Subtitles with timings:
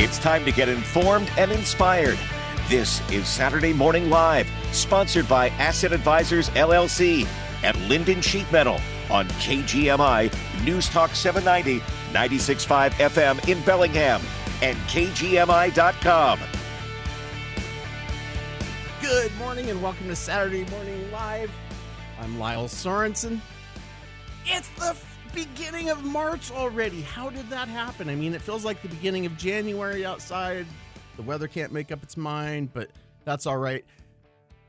[0.00, 2.20] It's time to get informed and inspired.
[2.68, 7.26] This is Saturday Morning Live, sponsored by Asset Advisors LLC
[7.64, 8.78] at Lynden Sheet Metal
[9.10, 10.32] on KGMI
[10.64, 11.80] News Talk 790,
[12.12, 14.22] 96.5 FM in Bellingham
[14.62, 16.38] and KGMI.com.
[19.00, 21.50] Good morning and welcome to Saturday Morning Live.
[22.20, 23.40] I'm Lyle Sorensen.
[24.46, 24.96] It's the
[25.34, 27.02] beginning of March already.
[27.02, 28.08] How did that happen?
[28.08, 30.66] I mean, it feels like the beginning of January outside.
[31.16, 32.90] The weather can't make up its mind, but
[33.24, 33.84] that's all right.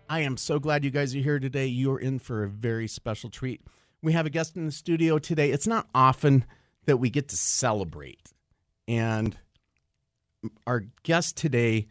[0.09, 1.67] I am so glad you guys are here today.
[1.67, 3.61] You're in for a very special treat.
[4.01, 5.51] We have a guest in the studio today.
[5.51, 6.45] It's not often
[6.85, 8.33] that we get to celebrate.
[8.87, 9.37] And
[10.65, 11.87] our guest today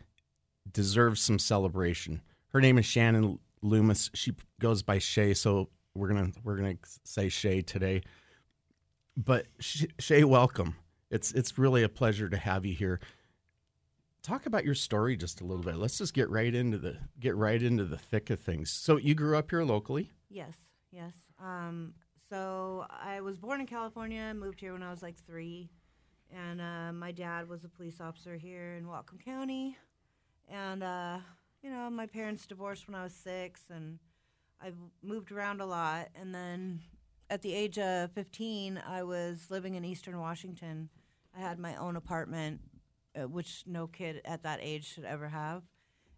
[0.72, 2.22] deserves some celebration.
[2.48, 4.10] Her name is Shannon Loomis.
[4.14, 8.02] She goes by Shay, so we're gonna we're gonna say Shay today.
[9.18, 10.76] But Shay, welcome.
[11.10, 13.00] It's it's really a pleasure to have you here.
[14.22, 15.76] Talk about your story just a little bit.
[15.76, 18.70] Let's just get right into the get right into the thick of things.
[18.70, 20.12] So you grew up here locally?
[20.30, 20.54] Yes,
[20.92, 21.14] yes.
[21.42, 21.94] Um,
[22.30, 25.68] so I was born in California, moved here when I was like three,
[26.30, 29.76] and uh, my dad was a police officer here in Whatcom County,
[30.46, 31.18] and uh,
[31.60, 33.98] you know my parents divorced when I was six, and
[34.62, 34.70] I
[35.02, 36.82] moved around a lot, and then
[37.30, 40.88] at the age of 15, I was living in Eastern Washington.
[41.36, 42.60] I had my own apartment,
[43.14, 45.62] uh, which no kid at that age should ever have.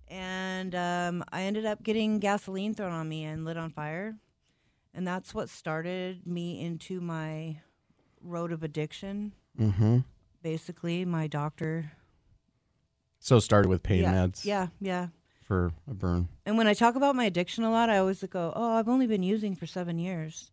[0.08, 4.16] And um, I ended up getting gasoline thrown on me and lit on fire.
[4.92, 7.60] And that's what started me into my
[8.20, 9.32] road of addiction.
[9.58, 9.98] Mm-hmm.
[10.42, 11.92] Basically, my doctor.
[13.20, 14.44] So it started with pain yeah, meds.
[14.44, 15.08] Yeah, yeah.
[15.42, 16.28] For a burn.
[16.46, 19.06] And when I talk about my addiction a lot, I always go, "Oh, I've only
[19.06, 20.50] been using for seven years."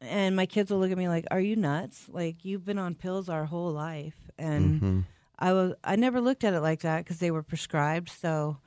[0.00, 2.06] And my kids will look at me like, "Are you nuts?
[2.08, 5.00] Like you've been on pills our whole life." And mm-hmm.
[5.38, 8.58] I was I never looked at it like that because they were prescribed, so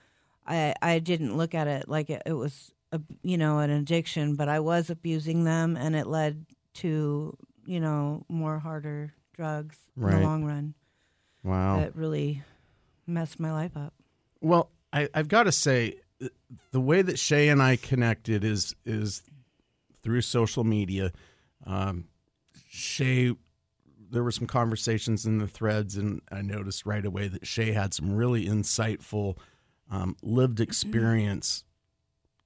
[0.47, 4.35] I I didn't look at it like it, it was a, you know an addiction,
[4.35, 6.45] but I was abusing them, and it led
[6.75, 10.13] to you know more harder drugs right.
[10.13, 10.73] in the long run.
[11.43, 12.43] Wow, that really
[13.07, 13.93] messed my life up.
[14.41, 15.95] Well, I, I've got to say,
[16.71, 19.23] the way that Shay and I connected is is
[20.01, 21.11] through social media.
[21.65, 22.05] Um,
[22.69, 23.35] Shay,
[24.11, 27.93] there were some conversations in the threads, and I noticed right away that Shay had
[27.93, 29.37] some really insightful,
[29.91, 31.63] um, lived experience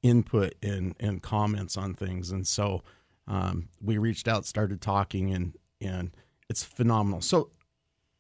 [0.02, 2.32] input and, and comments on things.
[2.32, 2.84] And so
[3.28, 6.12] um, we reached out, started talking, and and
[6.50, 7.22] it's phenomenal.
[7.22, 7.50] So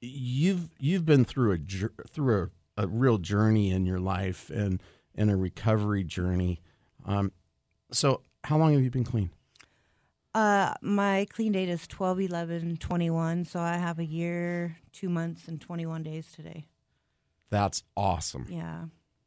[0.01, 1.57] you've you've been through a
[2.07, 4.81] through a, a real journey in your life and
[5.15, 6.61] and a recovery journey.
[7.05, 7.31] Um,
[7.91, 9.29] so how long have you been clean?
[10.33, 15.47] Uh, my clean date is 12 11 21, so I have a year, two months,
[15.47, 16.65] and 21 days today.
[17.49, 18.47] That's awesome.
[18.49, 18.85] Yeah.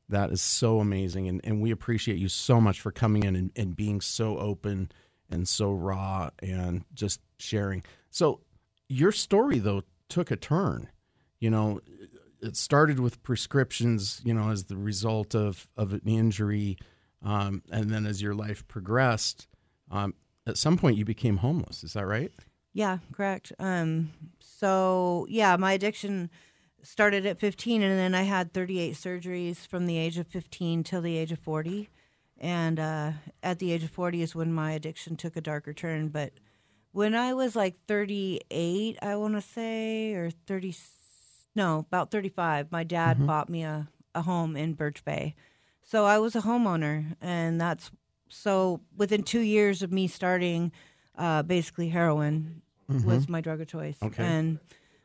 [0.09, 1.28] That is so amazing.
[1.28, 4.91] And, and we appreciate you so much for coming in and, and being so open
[5.31, 7.84] and so raw and just sharing.
[8.11, 8.41] So,
[8.89, 10.89] your story, though, took a turn.
[11.41, 11.81] You know,
[12.41, 16.78] it started with prescriptions, you know, as the result of, of an injury
[17.25, 19.49] um, and then as your life progressed,
[19.91, 20.15] um,
[20.47, 21.84] at some point you became homeless.
[21.84, 22.33] Is that right?
[22.73, 23.53] Yeah, correct.
[23.59, 26.31] Um, so yeah, my addiction
[26.83, 31.01] started at 15, and then I had 38 surgeries from the age of 15 till
[31.01, 31.89] the age of 40.
[32.39, 33.12] And uh,
[33.43, 36.09] at the age of 40 is when my addiction took a darker turn.
[36.09, 36.33] But
[36.93, 40.77] when I was like 38, I want to say, or 30,
[41.55, 43.27] no, about 35, my dad mm-hmm.
[43.27, 45.34] bought me a, a home in Birch Bay
[45.87, 47.93] so I was a homeowner, and that's
[48.28, 50.72] so within two years of me starting,
[51.16, 53.06] uh, basically heroin mm-hmm.
[53.06, 53.97] was my drug of choice.
[54.03, 54.22] Okay.
[54.22, 54.59] And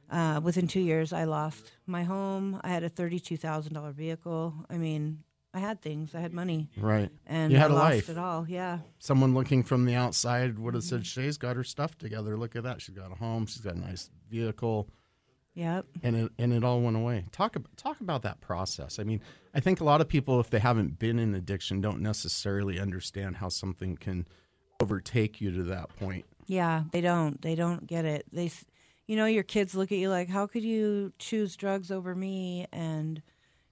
[0.10, 2.60] uh, within two years, I lost my home.
[2.64, 4.54] I had a thirty-two thousand dollar vehicle.
[4.70, 5.24] I mean,
[5.54, 6.14] I had things.
[6.16, 6.70] I had money.
[6.78, 7.10] Right.
[7.28, 8.10] And you had I a lost life.
[8.10, 8.46] it all.
[8.48, 8.80] Yeah.
[9.00, 12.38] Someone looking from the outside would have said, "Shay's got her stuff together.
[12.38, 12.82] Look at that.
[12.82, 13.46] She's got a home.
[13.46, 14.90] She's got a nice vehicle."
[15.54, 15.86] Yep.
[16.04, 17.26] And it and it all went away.
[17.32, 19.00] Talk about talk about that process.
[19.00, 19.22] I mean,
[19.54, 23.38] I think a lot of people, if they haven't been in addiction, don't necessarily understand
[23.38, 24.28] how something can
[24.82, 26.26] overtake you to that point.
[26.48, 27.42] Yeah, they don't.
[27.42, 28.26] They don't get it.
[28.32, 28.50] They,
[29.08, 32.68] you know, your kids look at you like, "How could you choose drugs over me?"
[32.72, 33.22] And,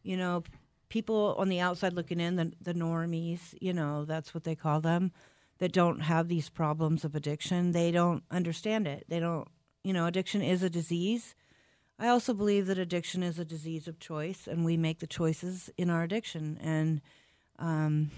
[0.04, 0.44] you know,
[0.90, 4.82] people on the outside looking in, the the normies, you know, that's what they call
[4.82, 5.14] them,
[5.60, 7.72] that don't have these problems of addiction.
[7.72, 9.06] They don't understand it.
[9.08, 9.48] They don't.
[9.82, 11.36] You know, addiction is a disease
[12.00, 15.70] I also believe that addiction is a disease of choice, and we make the choices
[15.78, 16.58] in our addiction.
[16.62, 17.02] And
[17.60, 18.12] um,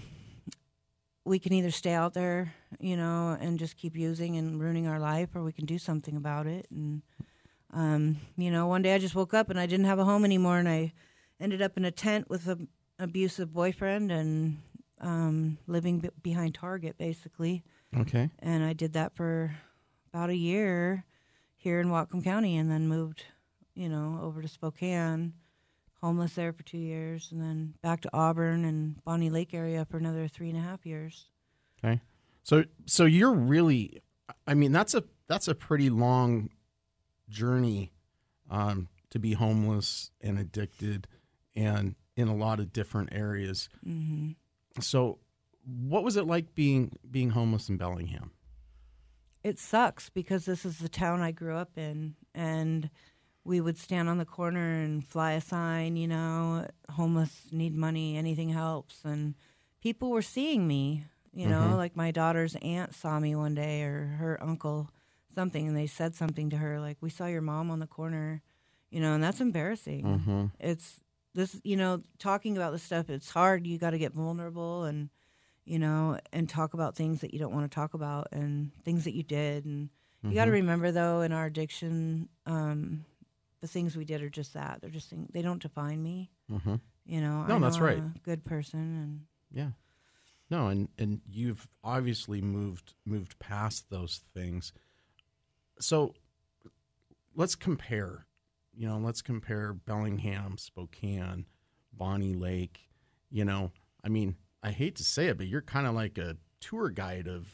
[1.24, 5.00] we can either stay out there, you know, and just keep using and ruining our
[5.00, 6.66] life, or we can do something about it.
[6.70, 7.02] And
[7.72, 10.24] um, you know, one day I just woke up and I didn't have a home
[10.24, 10.92] anymore, and I
[11.40, 12.68] ended up in a tent with an
[12.98, 14.58] abusive boyfriend and
[15.00, 17.64] um, living b- behind Target, basically.
[17.96, 18.30] Okay.
[18.38, 19.56] And I did that for
[20.12, 21.04] about a year
[21.56, 23.24] here in Whatcom County, and then moved,
[23.74, 25.34] you know, over to Spokane,
[26.00, 29.96] homeless there for two years, and then back to Auburn and Bonney Lake area for
[29.96, 31.28] another three and a half years.
[31.84, 32.00] Okay.
[32.42, 34.02] So so you're really
[34.46, 36.50] I mean that's a that's a pretty long
[37.28, 37.92] journey
[38.50, 41.08] um, to be homeless and addicted
[41.54, 43.68] and in a lot of different areas.
[43.82, 44.32] hmm
[44.80, 45.18] So
[45.64, 48.32] what was it like being being homeless in Bellingham?
[49.42, 52.90] It sucks because this is the town I grew up in, and
[53.44, 58.16] we would stand on the corner and fly a sign, you know, homeless need money,
[58.16, 59.34] anything helps, and
[59.80, 61.04] people were seeing me.
[61.34, 61.76] You know, Mhm.
[61.76, 64.90] like my daughter's aunt saw me one day, or her uncle,
[65.34, 68.42] something, and they said something to her, like, "We saw your mom on the corner,"
[68.90, 70.04] you know, and that's embarrassing.
[70.04, 70.46] Mm-hmm.
[70.60, 71.00] It's
[71.34, 73.08] this, you know, talking about this stuff.
[73.08, 73.66] It's hard.
[73.66, 75.08] You got to get vulnerable and,
[75.64, 79.04] you know, and talk about things that you don't want to talk about and things
[79.04, 79.64] that you did.
[79.64, 79.88] And
[80.22, 83.06] you got to remember, though, in our addiction, um,
[83.62, 84.80] the things we did are just that.
[84.82, 86.30] They're just things, they don't define me.
[86.50, 86.74] Mm-hmm.
[87.06, 87.96] You know, No, know that's right.
[87.96, 89.20] I'm a good person, and
[89.50, 89.70] Yeah.
[90.50, 94.72] No, and and you've obviously moved moved past those things.
[95.80, 96.14] So
[97.34, 98.26] let's compare.
[98.74, 101.46] You know, let's compare Bellingham, Spokane,
[101.92, 102.88] Bonney Lake.
[103.30, 103.70] You know,
[104.04, 107.28] I mean, I hate to say it, but you're kind of like a tour guide
[107.28, 107.48] of,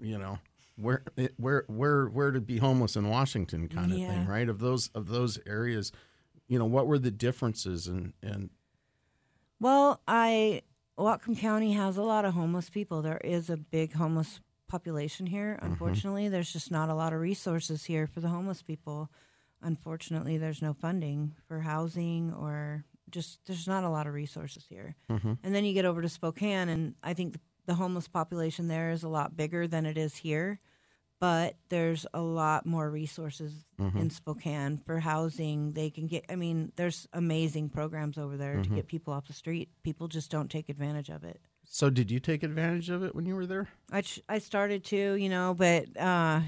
[0.00, 0.38] you know,
[0.76, 1.02] where
[1.36, 4.48] where where where to be homeless in Washington kind of thing, right?
[4.48, 5.92] Of those of those areas,
[6.48, 8.50] you know, what were the differences and and
[9.60, 10.62] Well, I
[10.98, 13.02] Whatcom County has a lot of homeless people.
[13.02, 15.58] There is a big homeless population here.
[15.62, 19.10] Unfortunately, there's just not a lot of resources here for the homeless people.
[19.60, 24.96] Unfortunately, there's no funding for housing or just there's not a lot of resources here.
[25.10, 25.38] Mhm.
[25.42, 28.90] And then you get over to Spokane, and I think the, the homeless population there
[28.90, 30.60] is a lot bigger than it is here.
[31.20, 35.72] But there's a lot more resources in Spokane for housing.
[35.72, 39.32] They can get, I mean, there's amazing programs over there to get people off the
[39.32, 39.68] street.
[39.84, 41.40] People just don't take advantage of it.
[41.64, 43.68] So, did you take advantage of it when you were there?
[43.92, 46.40] I, ch- I started to, you know, but uh,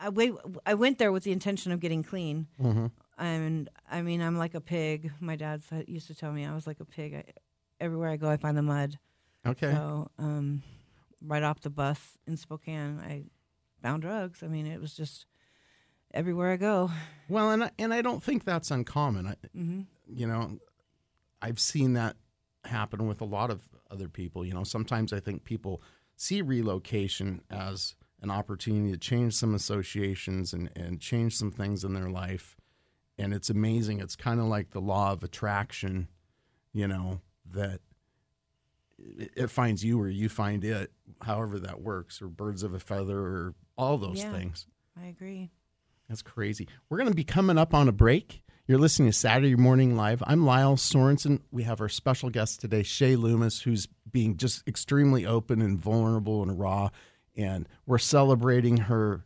[0.00, 0.32] I, wait,
[0.66, 2.48] I went there with the intention of getting clean.
[2.60, 2.86] Mm-hmm.
[3.18, 5.12] And I mean, I'm like a pig.
[5.20, 7.14] My dad used to tell me I was like a pig.
[7.14, 7.24] I,
[7.80, 8.98] everywhere I go, I find the mud.
[9.48, 9.70] Okay.
[9.72, 10.62] So, um,
[11.20, 13.24] right off the bus in Spokane, I
[13.82, 14.42] found drugs.
[14.42, 15.26] I mean, it was just
[16.12, 16.90] everywhere I go.
[17.28, 19.26] Well, and I, and I don't think that's uncommon.
[19.28, 20.58] I, hmm you know,
[21.42, 22.16] I've seen that
[22.64, 24.44] happen with a lot of other people.
[24.44, 25.82] You know, sometimes I think people
[26.16, 31.92] see relocation as an opportunity to change some associations and, and change some things in
[31.92, 32.56] their life.
[33.18, 34.00] And it's amazing.
[34.00, 36.08] It's kind of like the law of attraction,
[36.72, 37.20] you know,
[37.52, 37.80] that
[39.36, 40.90] it, finds you or you find it,
[41.22, 44.32] however that works, or birds of a feather, or all those Yeah.
[44.32, 44.66] things.
[45.00, 45.50] I agree.
[46.08, 46.68] That's crazy.
[46.88, 48.42] We're going to be coming up on a break.
[48.66, 50.22] You're listening to Saturday Morning Live.
[50.26, 51.40] I'm Lyle Sorensen.
[51.50, 56.42] We have our special guest today, Shay Loomis, who's being just extremely open and vulnerable
[56.42, 56.90] and raw.
[57.36, 59.24] And we're celebrating her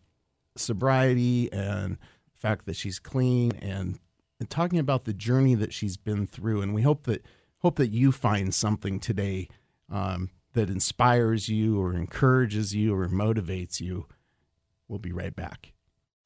[0.56, 1.96] sobriety and
[2.32, 3.98] the fact that she's clean and,
[4.38, 6.60] and talking about the journey that she's been through.
[6.62, 7.24] And we hope that
[7.58, 9.48] hope that you find something today
[9.92, 14.06] um, that inspires you or encourages you or motivates you.
[14.88, 15.72] We'll be right back.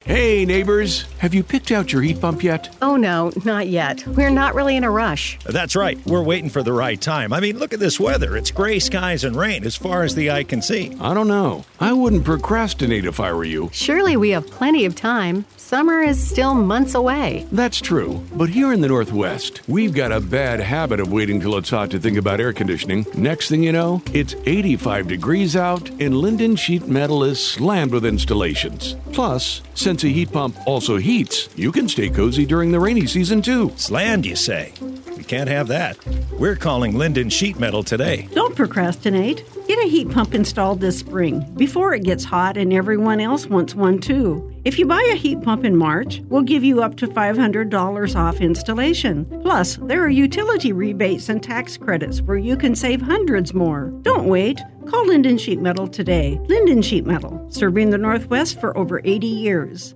[0.05, 2.73] Hey, neighbors, have you picked out your heat pump yet?
[2.81, 4.07] Oh, no, not yet.
[4.07, 5.37] We're not really in a rush.
[5.43, 5.97] That's right.
[6.05, 7.33] We're waiting for the right time.
[7.33, 8.37] I mean, look at this weather.
[8.37, 10.95] It's gray skies and rain as far as the eye can see.
[11.01, 11.65] I don't know.
[11.79, 13.69] I wouldn't procrastinate if I were you.
[13.73, 15.45] Surely we have plenty of time.
[15.57, 17.45] Summer is still months away.
[17.51, 18.23] That's true.
[18.33, 21.89] But here in the Northwest, we've got a bad habit of waiting till it's hot
[21.91, 23.05] to think about air conditioning.
[23.15, 28.05] Next thing you know, it's 85 degrees out, and Lynden Sheet Metal is slammed with
[28.05, 28.95] installations.
[29.11, 33.71] Plus, a heat pump also heats, you can stay cozy during the rainy season too.
[33.77, 34.73] Slammed, you say?
[35.17, 35.97] We can't have that.
[36.33, 38.29] We're calling Lynden Sheet Metal today.
[38.33, 39.43] Don't procrastinate.
[39.67, 43.73] Get a heat pump installed this spring before it gets hot and everyone else wants
[43.73, 44.53] one too.
[44.63, 48.41] If you buy a heat pump in March, we'll give you up to $500 off
[48.41, 49.25] installation.
[49.41, 53.85] Plus, there are utility rebates and tax credits where you can save hundreds more.
[54.03, 54.61] Don't wait.
[54.87, 56.39] Call Lynden Sheet Metal today.
[56.43, 59.95] Lynden Sheet Metal, serving the Northwest for over 80 years.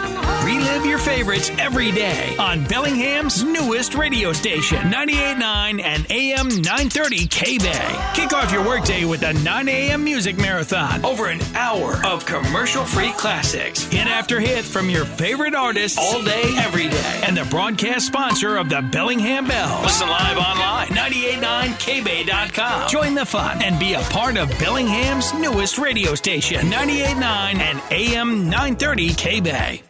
[1.21, 8.11] Favorites every day on Bellingham's newest radio station, 98.9 and AM 930 K Bay.
[8.15, 10.03] Kick off your workday with a 9 a.m.
[10.03, 11.05] music marathon.
[11.05, 13.83] Over an hour of commercial free classics.
[13.83, 17.21] Hit after hit from your favorite artists all day, every day.
[17.23, 19.83] And the broadcast sponsor of the Bellingham Bells.
[19.83, 22.89] Listen live online, 989kbay.com.
[22.89, 28.49] Join the fun and be a part of Bellingham's newest radio station, 98.9 and AM
[28.49, 29.83] 930 K Bay.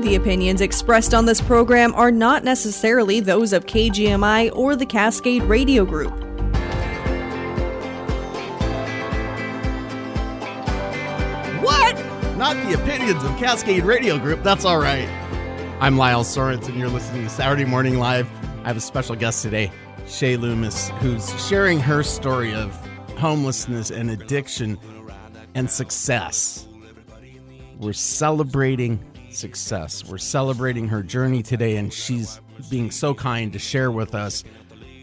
[0.00, 5.42] The opinions expressed on this program are not necessarily those of KGMI or the Cascade
[5.42, 6.12] Radio Group.
[11.64, 11.96] What?
[12.36, 14.44] Not the opinions of Cascade Radio Group.
[14.44, 15.08] That's all right.
[15.80, 16.78] I'm Lyle Sorensen.
[16.78, 18.30] You're listening to Saturday Morning Live.
[18.62, 19.72] I have a special guest today,
[20.06, 22.72] Shay Loomis, who's sharing her story of
[23.16, 24.78] homelessness and addiction
[25.56, 26.68] and success.
[27.80, 30.04] We're celebrating success.
[30.04, 34.44] We're celebrating her journey today, and she's being so kind to share with us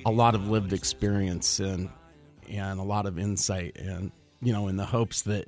[0.05, 1.89] a lot of lived experience and
[2.49, 5.47] and a lot of insight, and you know, in the hopes that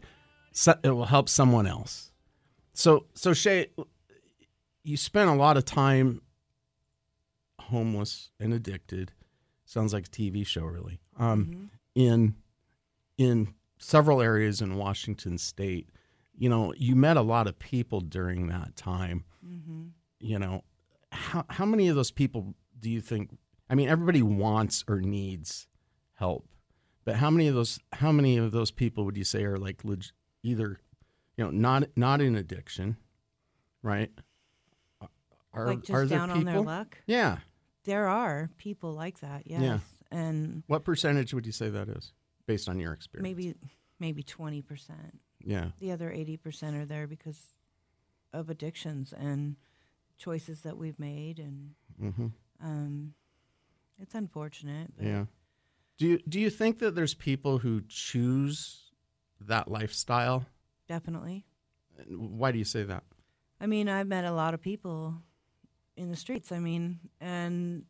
[0.83, 2.11] it will help someone else.
[2.73, 3.67] So, so Shay,
[4.83, 6.21] you spent a lot of time
[7.59, 9.11] homeless and addicted.
[9.65, 10.99] Sounds like a TV show, really.
[11.19, 12.35] Um, In
[13.17, 15.89] in several areas in Washington State
[16.37, 19.25] you know, you met a lot of people during that time.
[19.45, 19.87] Mm-hmm.
[20.19, 20.63] You know,
[21.11, 23.37] how how many of those people do you think?
[23.69, 25.67] I mean, everybody wants or needs
[26.13, 26.47] help,
[27.05, 29.83] but how many of those how many of those people would you say are like
[29.83, 30.05] leg,
[30.43, 30.79] either,
[31.35, 32.97] you know, not not in addiction,
[33.81, 34.11] right?
[35.53, 36.65] Are, like just are there down on their people?
[36.65, 36.97] luck.
[37.07, 37.37] Yeah.
[37.85, 39.61] There are people like that, yes.
[39.61, 39.79] Yeah.
[40.11, 42.11] And What percentage would you say that is,
[42.45, 43.23] based on your experience?
[43.23, 43.55] maybe
[43.99, 45.19] maybe twenty percent.
[45.47, 45.69] Yeah.
[45.79, 47.53] The other eighty percent are there because
[48.33, 49.55] of addictions and
[50.17, 52.27] choices that we've made, and Mm-hmm.
[52.61, 53.13] um,
[53.99, 54.91] it's unfortunate.
[54.97, 55.25] But Yeah.
[55.97, 58.91] Do you do you think that there's people who choose
[59.39, 60.45] that lifestyle?
[60.87, 61.45] definitely.
[62.09, 63.03] Why do you say that?
[63.59, 65.15] I mean, I've met a lot of people
[65.95, 66.51] in the streets.
[66.51, 67.85] I mean, and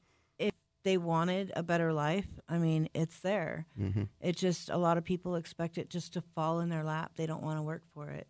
[0.87, 3.65] they wanted a better life, I mean, it's there.
[3.77, 4.03] Mm-hmm.
[4.21, 7.11] It just a lot of people expect it just to fall in their lap.
[7.17, 8.25] They don't want to work for it.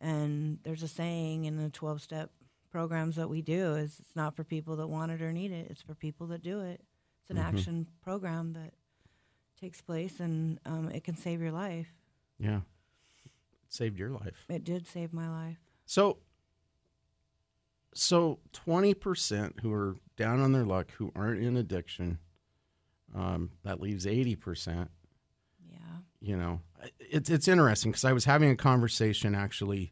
[0.00, 2.32] And there's a saying in the 12 step
[2.72, 5.68] programs that we do is it's not for people that want it or need it.
[5.70, 6.80] It's for people that do it.
[7.20, 7.44] It's an Mhm.
[7.44, 8.74] action program that
[9.60, 11.94] takes place and um, it can save your life.
[12.40, 12.62] Yeah.
[13.24, 13.30] It
[13.68, 14.44] saved your life.
[14.48, 15.58] It did save my life.
[15.86, 16.18] So
[17.94, 22.18] so 20% who are down on their luck who aren't in addiction
[23.14, 24.88] um, that leaves 80%
[25.68, 25.76] Yeah.
[26.20, 26.60] you know
[26.98, 29.90] it's it's interesting because I was having a conversation actually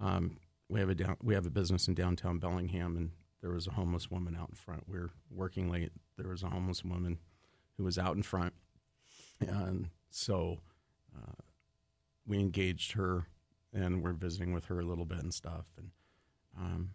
[0.00, 3.10] um, we have a down, we have a business in downtown Bellingham and
[3.42, 4.84] there was a homeless woman out in front.
[4.86, 5.90] We are working late.
[6.18, 7.18] There was a homeless woman
[7.78, 8.52] who was out in front.
[9.40, 10.58] And so
[11.16, 11.32] uh,
[12.26, 13.24] we engaged her
[13.72, 15.64] and we're visiting with her a little bit and stuff.
[15.78, 15.90] And
[16.58, 16.90] um,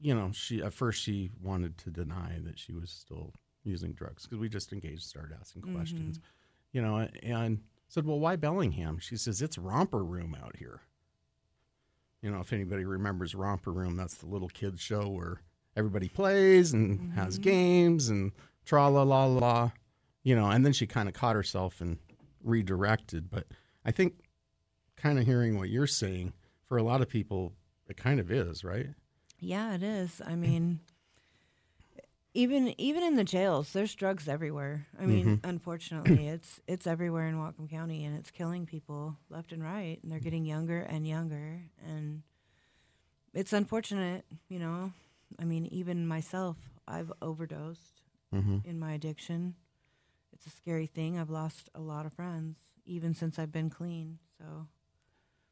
[0.00, 3.32] you know she at first she wanted to deny that she was still
[3.64, 6.26] using drugs because we just engaged started asking questions mm-hmm.
[6.72, 10.80] you know, and said, "Well, why Bellingham?" She says, "It's romper room out here."
[12.22, 15.42] You know, if anybody remembers romper room, that's the little kids show where
[15.76, 17.42] everybody plays and has mm-hmm.
[17.42, 18.32] games and
[18.64, 19.70] tra la la la,
[20.22, 20.50] you know.
[20.50, 21.98] And then she kind of caught herself and
[22.42, 23.30] redirected.
[23.30, 23.46] But
[23.84, 24.14] I think,
[24.96, 26.32] kind of hearing what you're saying,
[26.66, 27.52] for a lot of people,
[27.88, 28.88] it kind of is right.
[29.40, 30.20] Yeah, it is.
[30.24, 30.80] I mean,
[32.34, 34.86] even even in the jails, there's drugs everywhere.
[34.98, 35.40] I mean, Mhm.
[35.44, 40.12] unfortunately, it's it's everywhere in Whatcom County, and it's killing people left and right, and
[40.12, 42.22] they're getting younger and younger, and
[43.34, 44.24] it's unfortunate.
[44.48, 44.92] You know,
[45.38, 46.56] I mean, even myself,
[46.86, 48.64] I've overdosed Mhm.
[48.64, 49.54] in my addiction.
[50.32, 51.18] It's a scary thing.
[51.18, 54.18] I've lost a lot of friends, even since I've been clean.
[54.38, 54.68] So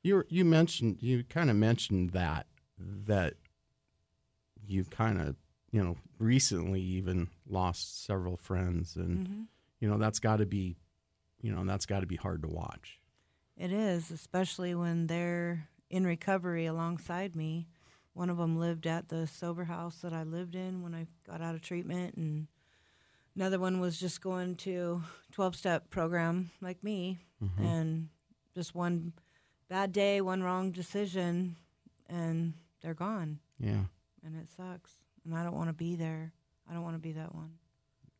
[0.02, 2.46] You you mentioned you kind of mentioned that
[2.78, 3.34] that
[4.68, 5.36] you've kind of
[5.70, 9.46] you know recently even lost several friends and Mhm.
[9.80, 10.76] you know that's got to be
[11.40, 13.00] you know that's got to be hard to watch.
[13.56, 17.66] It is, especially when they're in recovery alongside me.
[18.12, 21.40] One of them lived at the sober house that I lived in when I got
[21.40, 22.48] out of treatment, and
[23.36, 27.18] another one was just going to 12 step program like me.
[27.42, 27.60] Mhm.
[27.60, 28.08] And
[28.54, 29.12] just one
[29.68, 31.56] bad day, one wrong decision,
[32.08, 33.38] and they're gone.
[33.58, 33.84] Yeah.
[34.24, 34.92] And it sucks.
[35.24, 36.32] And I don't want to be there.
[36.68, 37.52] I don't want to be that one.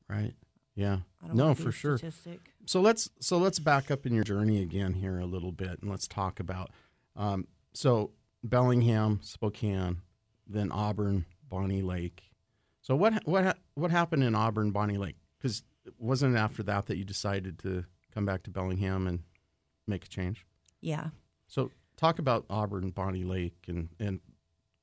[0.09, 0.35] Right.
[0.75, 0.99] Yeah.
[1.23, 1.99] I don't No, be for sure.
[1.99, 2.41] statistic.
[2.67, 5.91] So let's so let's back up in your journey again here a little bit, and
[5.91, 6.71] let's talk about
[7.17, 8.13] um, so
[8.45, 9.99] Bellingham, Spokane,
[10.47, 12.23] then Auburn, Bonney Lake.
[12.81, 15.17] So what what what happened in Auburn, Bonney Lake?
[15.39, 15.63] Because
[15.99, 19.21] wasn't it after that that you decided to come back to Bellingham and
[19.87, 20.47] make a change?
[20.81, 21.09] Yeah.
[21.49, 24.21] So talk about Auburn, Bonney Lake, and and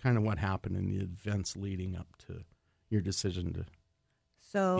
[0.05, 2.43] kind of what happened in the events leading up to
[2.91, 3.65] your decision to.
[4.51, 4.77] So.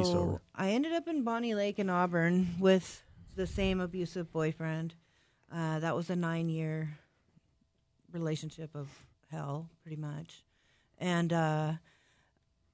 [0.53, 3.01] I ended up in Bonney Lake in Auburn with
[3.35, 4.93] the same abusive boyfriend.
[5.51, 6.99] Uh, that was a nine year
[8.13, 8.87] relationship of
[9.31, 10.43] hell, pretty much.
[10.99, 11.73] And uh,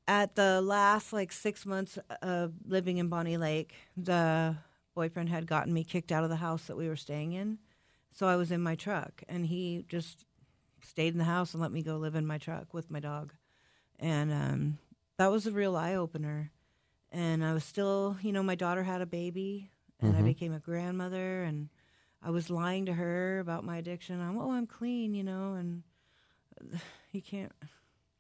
[0.10, 4.58] at the last like six months of living in Bonney Lake, the
[4.94, 7.60] boyfriend had gotten me kicked out of the house that we were staying in.
[8.10, 10.26] So I was in my truck, and he just
[10.84, 13.34] stayed in the house and let me go live in my truck with my dog.
[14.00, 14.78] And um,
[15.18, 16.52] that was a real eye opener.
[17.12, 19.70] And I was still, you know, my daughter had a baby,
[20.00, 20.26] and I Mhm.
[20.26, 21.70] became a grandmother, and
[22.24, 24.22] I was lying to her about my addiction.
[24.22, 25.84] I'm, oh, I'm clean, you know, and
[27.12, 27.52] you can't.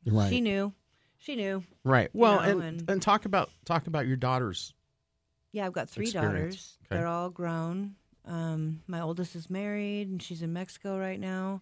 [0.05, 0.29] Right.
[0.29, 0.73] She knew.
[1.19, 1.63] She knew.
[1.83, 2.09] Right.
[2.13, 4.73] you Well, know, and, and talk about talk about your daughters.
[5.51, 6.33] Yeah, I've got three experience.
[6.35, 6.77] daughters.
[6.85, 6.95] Okay.
[6.97, 7.95] They're all grown.
[8.25, 11.61] Um, my oldest is married, and she's in Mexico right now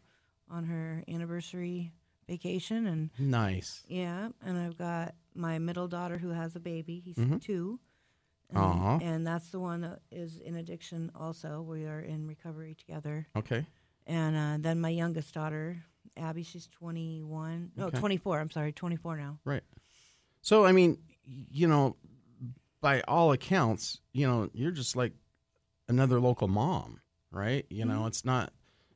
[0.50, 1.92] on her anniversary
[2.28, 2.86] vacation.
[2.88, 3.84] And Nice.
[3.88, 7.00] yeah, and I've got my middle daughter who has a baby.
[7.00, 7.42] He's Mhm.
[7.42, 7.80] two.
[8.52, 11.12] And, and that's the one that is in addiction.
[11.14, 13.28] Also, we are in recovery together.
[13.36, 13.68] Okay.
[14.08, 15.84] And uh, then my youngest daughter,
[16.18, 17.72] Abby, she's twenty one.
[17.76, 18.00] No, Okay.
[18.00, 18.40] twenty four.
[18.40, 19.38] I'm sorry, twenty four now.
[19.46, 19.64] Right.
[20.42, 21.96] So I mean, you know,
[22.82, 25.14] by all accounts, you know, you're just like
[25.88, 27.68] another local mom, right?
[27.70, 28.08] You know, Mhm.
[28.08, 28.52] it's not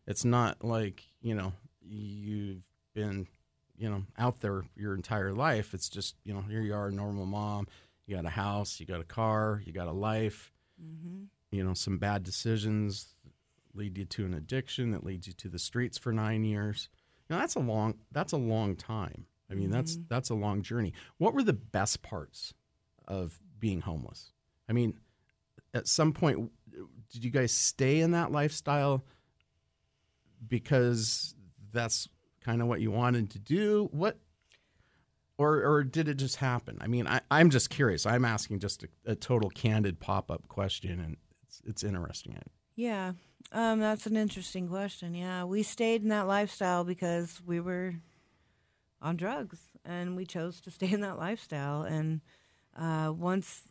[0.07, 2.61] it's not like, you know, you've
[2.93, 3.27] been,
[3.75, 5.73] you know, out there your entire life.
[5.73, 7.67] It's just, you know, here you are, a normal mom.
[8.05, 10.51] You got a house, you got a car, you got a life.
[10.83, 11.23] Mm-hmm.
[11.51, 13.15] You know, some bad decisions
[13.73, 16.89] lead you to an addiction that leads you to the streets for 9 years.
[17.29, 19.25] You know, that's a long that's a long time.
[19.49, 20.07] I mean, that's Mhm.
[20.09, 20.93] that's a long journey.
[21.17, 22.53] What were the best parts
[23.07, 24.33] of being homeless?
[24.67, 24.99] I mean,
[25.73, 26.51] at some point
[27.09, 29.05] did you guys stay in that lifestyle
[30.47, 31.35] because
[31.71, 32.07] that's
[32.41, 33.89] kind of what you wanted to do?
[33.91, 34.17] What
[35.37, 36.77] or or did it just happen?
[36.81, 38.05] I mean, I, I'm just curious.
[38.05, 42.37] I'm asking just a, a total candid pop up question, and it's it's interesting.
[42.75, 43.13] Yeah,
[43.51, 45.13] um, that's an interesting question.
[45.13, 47.95] Yeah, we stayed in that lifestyle because we were
[49.01, 51.83] on drugs, and we chose to stay in that lifestyle.
[51.83, 52.21] And
[52.77, 53.63] uh, once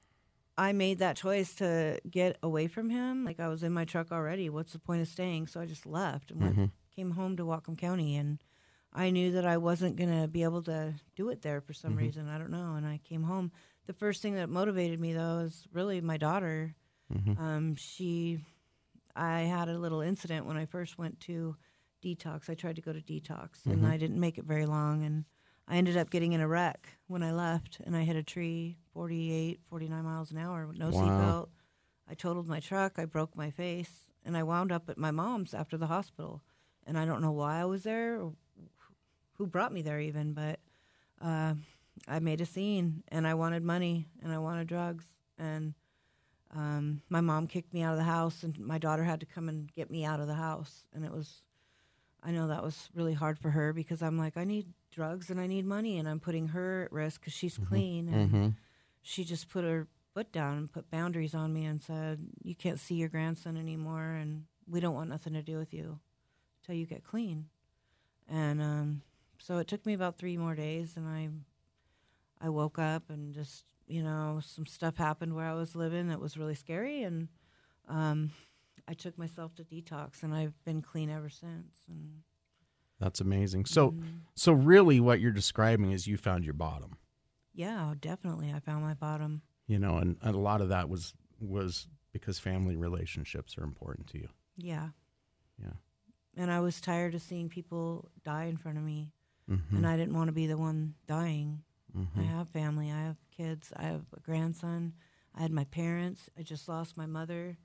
[0.62, 4.12] I made that choice to get away from him, like I was in my truck
[4.12, 4.48] already.
[4.48, 5.46] What's the point of staying?
[5.48, 6.70] So I just left and went, Mhm.
[6.94, 8.38] came home to Whatcom County, and
[8.92, 11.98] I knew that I wasn't gonna be able to do it there for some Mhm.
[11.98, 12.28] reason.
[12.28, 12.74] I don't know.
[12.76, 13.50] And I came home.
[13.86, 16.76] The first thing that motivated me though is really my daughter.
[17.12, 17.38] Mhm.
[17.38, 18.44] Um, she,
[19.16, 21.56] I had a little incident when I first went to
[22.02, 22.48] detox.
[22.48, 23.88] I tried to go to detox, and Mhm.
[23.88, 25.24] I didn't make it very long, and
[25.68, 28.78] I ended up getting in a wreck when I left, and I hit a tree
[28.92, 30.92] 48, 49 miles an hour with no Wow.
[30.92, 31.48] seatbelt.
[32.10, 32.98] I totaled my truck.
[32.98, 36.42] I broke my face, and I wound up at my mom's after the hospital.
[36.86, 38.32] And I don't know why I was there, or
[39.38, 40.58] who brought me there even, but
[41.20, 41.54] uh,
[42.08, 45.04] I made a scene, and I wanted money, and I wanted drugs,
[45.38, 45.74] and
[46.54, 49.48] um, my mom kicked me out of the house, and my daughter had to come
[49.48, 51.42] and get me out of the house, and it was.
[52.24, 55.40] I know that was really hard for her because I'm like, I need drugs and
[55.40, 58.08] I need money, and I'm putting her at risk because she's clean.
[58.08, 58.56] And Mhm.
[59.02, 62.78] she just put her foot down and put boundaries on me and said, You can't
[62.78, 65.98] see your grandson anymore, and we don't want nothing to do with you
[66.60, 67.48] until you get clean.
[68.28, 69.02] And um,
[69.38, 71.28] so it took me about three more days, and I,
[72.40, 76.20] I woke up and just you know some stuff happened where I was living that
[76.20, 77.28] was really scary, and
[77.88, 78.30] um,
[78.86, 81.80] I took myself to detox, and I've been clean ever since.
[81.88, 82.22] And
[83.02, 83.64] That's amazing.
[83.66, 84.20] So Mhm.
[84.34, 86.96] so really, what you're describing is you found your bottom.
[87.54, 89.42] yeah, definitely, I found my bottom.
[89.66, 94.06] You know, and, and a lot of that was was because family relationships are important
[94.08, 94.28] to you.
[94.56, 94.90] Yeah.
[95.58, 95.72] Yeah.
[96.36, 99.12] And I was tired of seeing people die in front of me,
[99.50, 99.72] Mhm.
[99.72, 101.64] and I didn't want to be the one dying.
[101.94, 102.24] I Mhm.
[102.26, 102.90] have family.
[102.90, 103.72] I have kids.
[103.76, 104.94] I have a grandson.
[105.34, 106.30] I had my parents.
[106.38, 107.58] I just lost my mother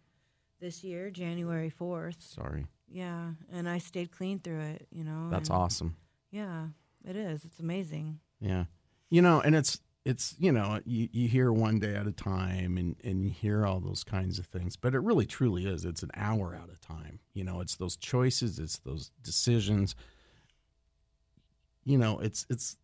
[0.60, 2.22] this year, January 4th.
[2.24, 2.66] Sorry.
[2.90, 5.30] Yeah, and I stayed clean through it, you know.
[5.30, 5.96] That's and- awesome.
[6.32, 6.68] Yeah,
[7.06, 7.46] it is.
[7.46, 8.20] It's amazing.
[8.40, 8.66] Yeah.
[9.10, 12.78] You know, and it's it's you know you, you hear one day at a time
[12.78, 16.02] and, and you hear all those kinds of things but it really truly is it's
[16.02, 19.96] an hour at a time you know it's those choices it's those decisions
[21.84, 22.78] you know it's it's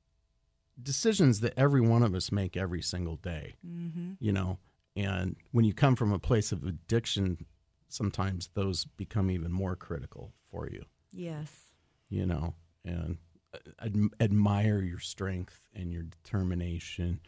[0.81, 4.17] decisions that every one of us make every single day Mhm.
[4.19, 4.57] you know
[4.97, 7.45] and when you come from a place of addiction
[7.93, 11.51] sometimes those become even more critical for you Yes.
[12.09, 13.17] you know, and
[13.53, 17.19] uh, ad- admire your strength and your determination,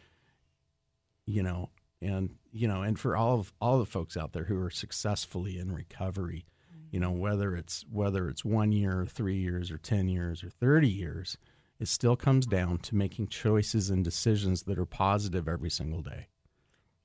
[1.24, 1.70] you know,
[2.02, 5.58] and you know, and for all of all the folks out there who are successfully
[5.58, 6.46] in recovery,
[6.90, 10.50] you know, whether it's whether it's one year, or three years, or ten years, or
[10.50, 11.36] thirty years,
[11.80, 16.26] it still comes down to making choices and decisions that are positive every single day.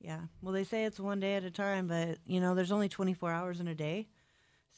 [0.01, 0.21] Yeah.
[0.41, 3.31] Well, they say it's one day at a time, but you know, there's only 24
[3.31, 4.07] hours in a day.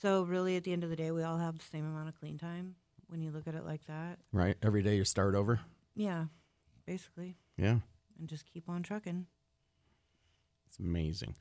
[0.02, 2.20] So really, at the end of the day, we all have the same amount of
[2.20, 2.76] clean time
[3.08, 4.20] when you look at it like that.
[4.34, 4.58] Right?
[4.62, 5.60] Every day you start over.
[5.96, 6.26] Yeah,
[6.86, 7.78] basically, Yeah.
[8.20, 9.28] and just keep on trucking.
[10.68, 11.36] It's amazing.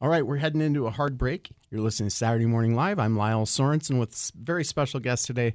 [0.00, 1.50] All right, we're heading into a hard break.
[1.70, 2.98] You're listening to Saturday Morning Live.
[2.98, 5.54] I'm Lyle Sorensen with very special guest today,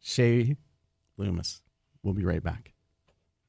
[0.00, 0.56] Shay
[1.18, 1.60] Loomis.
[2.02, 2.71] We'll be right back.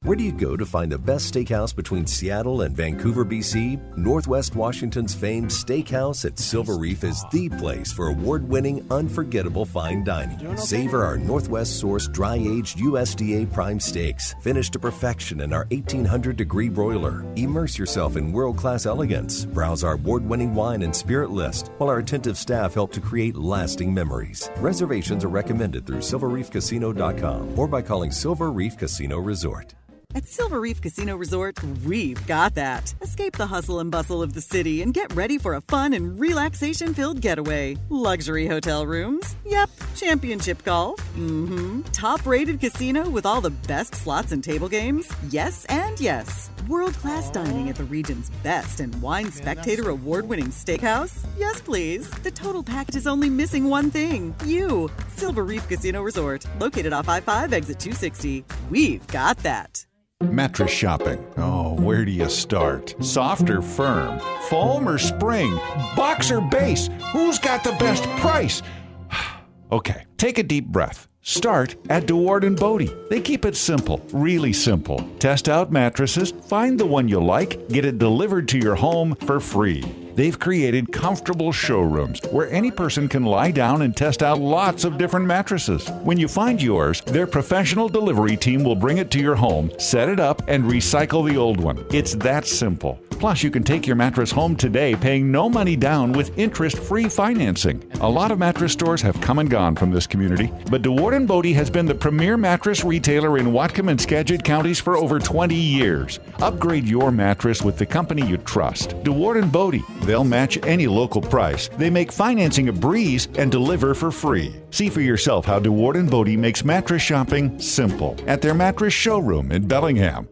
[0.04, 3.96] Where do you go to find the best steakhouse between Seattle and Vancouver, BC?
[3.96, 10.04] Northwest Washington's famed steakhouse at Silver Reef is the place for award winning, unforgettable fine
[10.04, 10.58] dining.
[10.58, 16.36] Savor our Northwest sourced dry aged USDA prime steaks, finished to perfection in our 1800
[16.36, 17.24] degree broiler.
[17.36, 19.46] Immerse yourself in world class elegance.
[19.46, 23.36] Browse our award winning wine and spirit list, while our attentive staff help to create
[23.36, 24.50] lasting memories.
[24.58, 29.74] Reservations are recommended through silverreefcasino.com or by calling Silver Reef Casino Resort.
[30.16, 32.94] At Silver Reef Casino Resort, we've got that.
[33.02, 36.20] Escape the hustle and bustle of the city and get ready for a fun and
[36.20, 37.76] relaxation filled getaway.
[37.88, 39.34] Luxury hotel rooms?
[39.44, 39.70] Yep.
[39.96, 41.00] Championship golf?
[41.16, 41.82] Mm hmm.
[41.90, 45.10] Top rated casino with all the best slots and table games?
[45.30, 46.48] Yes and yes.
[46.68, 51.26] World class dining at the region's best and wine spectator award winning steakhouse?
[51.36, 52.08] Yes, please.
[52.22, 54.88] The total package is only missing one thing you.
[55.16, 58.44] Silver Reef Casino Resort, located off I 5 exit 260.
[58.70, 59.84] We've got that.
[60.32, 61.24] Mattress shopping.
[61.36, 62.94] Oh, where do you start?
[63.00, 64.18] Soft or firm?
[64.48, 65.54] Foam or spring?
[65.96, 66.88] Box or base?
[67.12, 68.62] Who's got the best price?
[69.72, 71.08] okay, take a deep breath.
[71.22, 73.08] Start at DeWaard and Bode.
[73.08, 75.08] They keep it simple, really simple.
[75.18, 79.40] Test out mattresses, find the one you like, get it delivered to your home for
[79.40, 79.82] free.
[80.14, 84.96] They've created comfortable showrooms where any person can lie down and test out lots of
[84.96, 85.88] different mattresses.
[86.04, 90.08] When you find yours, their professional delivery team will bring it to your home, set
[90.08, 91.84] it up, and recycle the old one.
[91.90, 93.00] It's that simple.
[93.10, 97.08] Plus, you can take your mattress home today paying no money down with interest free
[97.08, 97.82] financing.
[98.00, 101.26] A lot of mattress stores have come and gone from this community, but DeWaard and
[101.26, 105.54] Bode has been the premier mattress retailer in Whatcom and Skagit counties for over 20
[105.54, 106.20] years.
[106.40, 108.90] Upgrade your mattress with the company you trust.
[109.04, 109.82] DeWaard and Bode.
[110.04, 111.68] They'll match any local price.
[111.68, 114.54] They make financing a breeze and deliver for free.
[114.70, 119.50] See for yourself how DeWaard and Bode makes mattress shopping simple at their mattress showroom
[119.52, 120.28] in Bellingham.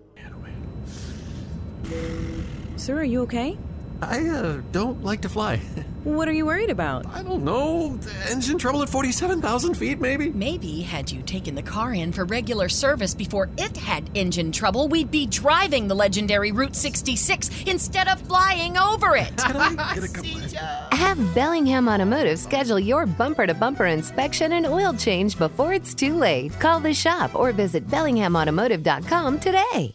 [2.76, 3.56] Sir, are you okay?
[4.00, 5.60] I uh, don't like to fly.
[6.04, 7.06] What are you worried about?
[7.06, 7.96] I don't know.
[8.28, 10.30] Engine trouble at 47,000 feet, maybe?
[10.30, 14.88] Maybe had you taken the car in for regular service before it had engine trouble,
[14.88, 19.40] we'd be driving the legendary Route 66 instead of flying over it.
[20.92, 26.16] Have Bellingham Automotive schedule your bumper to bumper inspection and oil change before it's too
[26.16, 26.58] late.
[26.58, 29.94] Call the shop or visit BellinghamAutomotive.com today.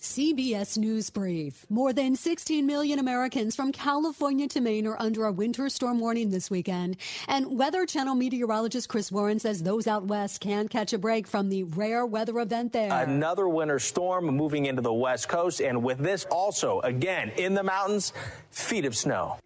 [0.00, 1.66] CBS News Brief.
[1.68, 6.30] More than 16 million Americans from California to Maine are under a winter storm warning
[6.30, 6.96] this weekend.
[7.28, 11.50] And Weather Channel meteorologist Chris Warren says those out west can catch a break from
[11.50, 12.90] the rare weather event there.
[12.90, 17.62] Another winter storm moving into the west coast, and with this also, again, in the
[17.62, 18.14] mountains,
[18.50, 19.36] feet of snow.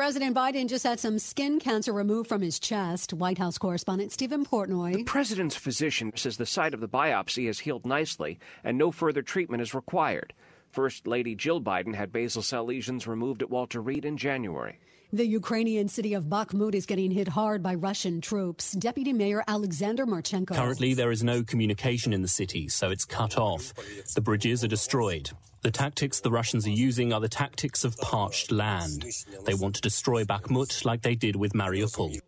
[0.00, 3.12] President Biden just had some skin cancer removed from his chest.
[3.12, 4.94] White House correspondent Steven Portnoy.
[4.94, 9.20] The president's physician says the site of the biopsy has healed nicely and no further
[9.20, 10.32] treatment is required.
[10.70, 14.80] First Lady Jill Biden had basal cell lesions removed at Walter Reed in January.
[15.12, 18.72] The Ukrainian city of Bakhmut is getting hit hard by Russian troops.
[18.72, 20.54] Deputy Mayor Alexander Marchenko.
[20.54, 23.74] Currently, there is no communication in the city, so it's cut off.
[24.14, 25.30] The bridges are destroyed.
[25.62, 29.04] The tactics the Russians are using are the tactics of parched land.
[29.44, 32.20] They want to destroy Bakhmut like they did with Mariupol.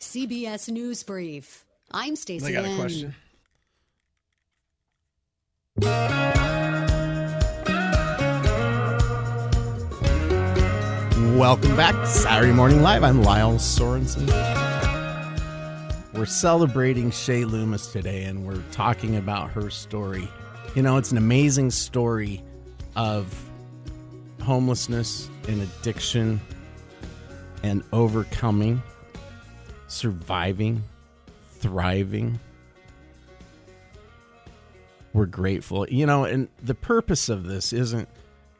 [0.00, 1.64] CBS News Brief.
[1.92, 2.46] I'm Stacey.
[2.46, 2.80] I got a N.
[2.80, 3.14] question.
[11.36, 13.04] Welcome back to Saturday Morning Live.
[13.04, 14.26] I'm Lyle Sorensen.
[16.14, 20.26] We're celebrating Shay Loomis today and we're talking about her story.
[20.74, 22.42] You know, it's an amazing story
[22.96, 23.30] of
[24.40, 26.40] homelessness and addiction
[27.62, 28.82] and overcoming,
[29.88, 30.82] surviving,
[31.58, 32.40] thriving.
[35.12, 35.86] We're grateful.
[35.86, 38.08] You know, and the purpose of this isn't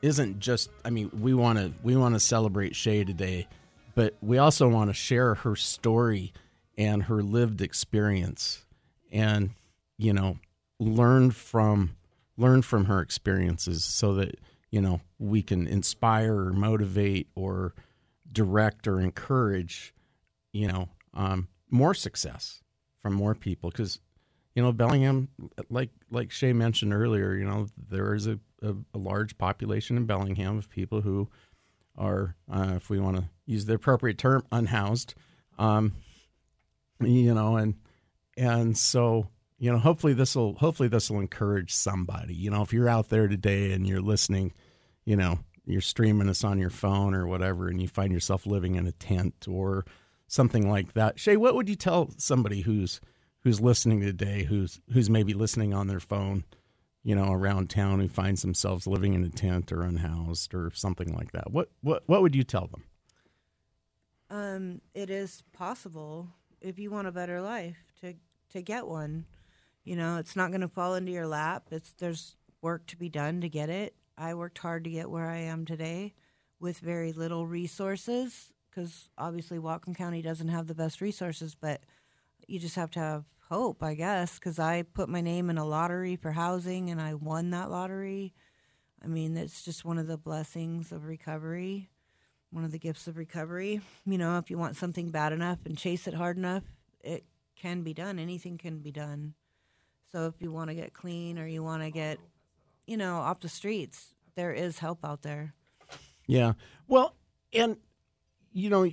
[0.06, 3.48] isn't just I mean, we want to we want to celebrate Shay today,
[3.94, 6.32] but we also want to share her story
[6.78, 8.64] and her lived experience
[9.10, 9.50] and
[9.98, 10.38] you know,
[10.78, 11.96] learn from
[12.36, 14.38] learn from her experiences so that,
[14.70, 17.74] you know, we can inspire or motivate or
[18.30, 19.94] direct or encourage,
[20.52, 22.62] you know, um, more success
[23.00, 23.70] from more people.
[23.70, 24.00] Because
[24.54, 25.28] you know Bellingham,
[25.70, 30.06] like like Shay mentioned earlier, you know there is a, a, a large population in
[30.06, 31.28] Bellingham of people who
[31.96, 35.14] are, uh, if we want to use the appropriate term, unhoused.
[35.58, 35.92] Um,
[37.00, 37.74] you know, and
[38.36, 42.34] and so you know, hopefully this will hopefully this will encourage somebody.
[42.34, 44.52] You know, if you're out there today and you're listening,
[45.04, 48.74] you know, you're streaming us on your phone or whatever, and you find yourself living
[48.74, 49.84] in a tent or
[50.28, 51.18] something like that.
[51.18, 53.00] Shay, what would you tell somebody who's
[53.40, 56.44] who's listening today, who's who's maybe listening on their phone,
[57.06, 61.14] you know, around town, who finds themselves living in a tent or unhoused or something
[61.14, 61.52] like that?
[61.52, 62.82] What what what would you tell them?
[64.28, 66.26] Um, it is possible
[66.60, 68.14] if you want a better life to
[68.50, 69.26] to get one.
[69.84, 71.68] You know, it's not going to fall into your lap.
[71.70, 73.94] It's there's work to be done to get it.
[74.18, 76.12] I worked hard to get where I am today
[76.58, 81.82] with very little resources because obviously Whatcom County doesn't have the best resources, but
[82.48, 85.64] you just have to have hope, I guess, because I put my name in a
[85.64, 88.34] lottery for housing and I won that lottery.
[89.02, 91.88] I mean, it's just one of the blessings of recovery,
[92.50, 93.80] one of the gifts of recovery.
[94.04, 96.64] You know, if you want something bad enough and chase it hard enough,
[97.00, 98.18] it can be done.
[98.18, 99.34] Anything can be done.
[100.10, 102.18] So if you want to get clean or you want to get,
[102.86, 105.54] you know, off the streets, there is help out there.
[106.26, 106.54] Yeah.
[106.88, 107.14] Well,
[107.52, 107.76] and
[108.52, 108.90] you know,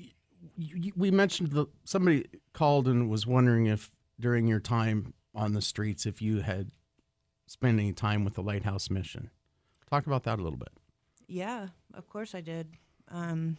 [0.96, 3.90] we mentioned the somebody called and was wondering if
[4.24, 6.72] during your time on the streets if you had
[7.46, 9.30] spent any time with the Lighthouse Mission.
[9.90, 10.72] Talk about that a little bit.
[11.28, 12.70] Yeah, of course I did.
[13.10, 13.58] Um,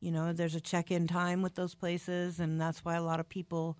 [0.00, 3.28] you know, there's a check-in time with those places, and that's why a lot of
[3.28, 3.76] people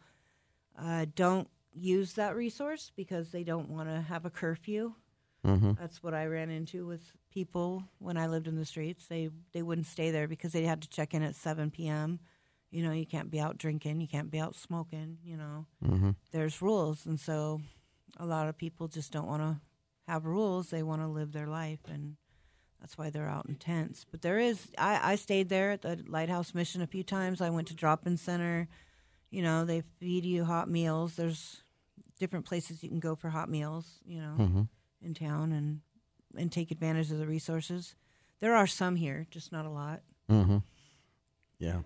[0.76, 4.92] uh, don't use that resource because they don't want to have a curfew.
[5.46, 5.72] Mm-hmm.
[5.78, 9.06] That's what I ran into with people when I lived in the streets.
[9.06, 12.18] They they wouldn't stay there because they had to check in at 7 p.m.
[12.70, 15.18] You know, you can't be out drinking, you can't be out smoking.
[15.24, 16.10] You know, Mm-hmm.
[16.32, 17.60] there's rules, and so
[18.18, 19.60] a lot of people just don't want to
[20.06, 20.70] have rules.
[20.70, 22.16] They want to live their life, and
[22.80, 24.04] that's why they're out in tents.
[24.10, 27.40] But there is, I, I stayed there at the Lighthouse Mission a few times.
[27.40, 28.68] I went to drop-in center.
[29.30, 31.16] You know, they feed you hot meals.
[31.16, 31.62] There's
[32.18, 34.00] different places you can go for hot meals.
[34.06, 34.68] You know, Mhm.
[35.02, 35.80] in town and
[36.36, 37.94] and take advantage of the resources.
[38.40, 40.02] There are some here, just not a lot.
[40.30, 40.58] Mm-hmm.
[41.58, 41.80] Yeah.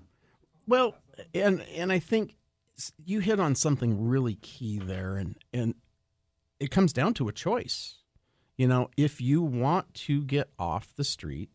[0.67, 0.95] Well,
[1.35, 2.37] and and I think
[3.05, 5.75] you hit on something really key there, and and
[6.61, 7.97] it comes down to a choice.
[8.57, 11.51] You know, if you want to get off the street,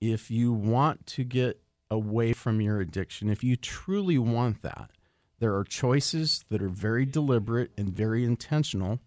[0.00, 4.90] if you want to get away from your addiction, if you truly want that,
[5.38, 9.00] there are choices that are very deliberate and very intentional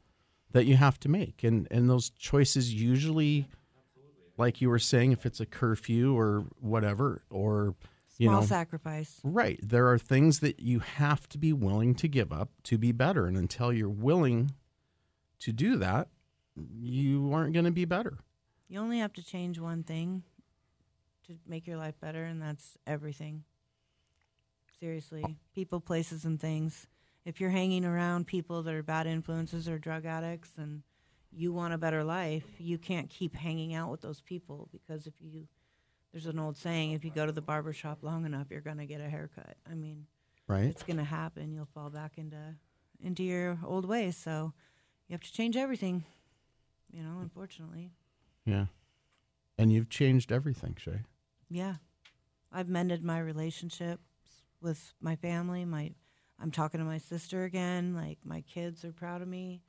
[0.52, 3.47] that you have to make, and and those choices usually
[4.38, 7.76] like you were saying, if it's a curfew or whatever, or
[8.17, 9.19] you Small know, sacrifice.
[9.23, 9.60] right?
[9.62, 13.26] There are things that you have to be willing to give up to be better,
[13.26, 14.52] and until you're willing
[15.39, 16.10] to do that,
[16.56, 18.19] you aren't going to be better.
[18.69, 20.23] You only have to change one thing
[21.28, 23.43] to make your life better, and that's everything.
[24.80, 25.23] Seriously,
[25.56, 26.88] people, places, and things.
[27.26, 30.84] If you're hanging around people that are bad influences or drug addicts and
[31.32, 35.13] you want a better life, you can't keep hanging out with those people because if
[35.21, 35.47] you,
[36.13, 38.78] there's an old saying, if you go to the barber shop long enough, you're going
[38.78, 39.58] to get a haircut.
[39.69, 40.06] I mean,
[40.47, 40.65] Right.
[40.65, 41.52] it's going to happen.
[41.52, 42.56] You'll fall back into
[43.04, 44.15] into your old ways.
[44.15, 44.54] So
[45.08, 46.06] you have to change everything.
[46.91, 47.91] You know, unfortunately.
[48.45, 48.67] Yeah.
[49.58, 51.02] And you've changed everything, Shay.
[51.49, 51.76] Yeah.
[52.52, 54.04] I've mended my relationships
[54.62, 55.65] with my family.
[55.65, 55.93] My
[56.39, 57.95] I'm talking to my sister again.
[57.95, 59.63] Like my kids are proud of me.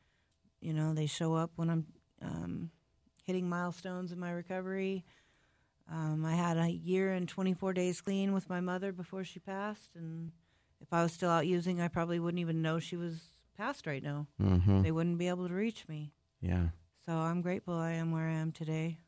[0.60, 1.86] You know, they show up when I'm
[2.22, 2.70] um,
[3.24, 5.04] hitting milestones in my recovery.
[5.90, 9.90] Um, I had a year and 24 days clean with my mother before she passed,
[9.94, 10.32] and
[10.80, 13.20] if I was still out using, I probably wouldn't even know she was
[13.56, 14.26] passed right now.
[14.40, 14.82] Mhm.
[14.82, 16.12] They wouldn't be able to reach me.
[16.40, 16.68] Yeah.
[17.06, 18.98] So I'm grateful I am where I am today.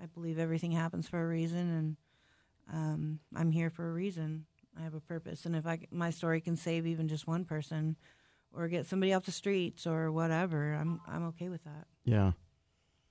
[0.00, 1.96] I believe everything happens for a reason, and
[2.72, 4.46] um, I'm here for a reason.
[4.78, 7.96] I have a purpose, and if I, my story can save even just one person,
[8.52, 11.86] or get somebody off the streets or whatever, I'm I'm okay with that.
[12.04, 12.32] Yeah.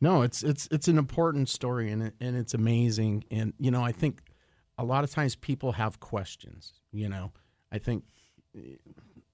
[0.02, 3.84] No, it's it's it's an important story and it, and it's amazing and you know
[3.84, 4.24] I think
[4.78, 6.74] a lot of times people have questions.
[6.92, 7.32] You know,
[7.72, 8.04] I think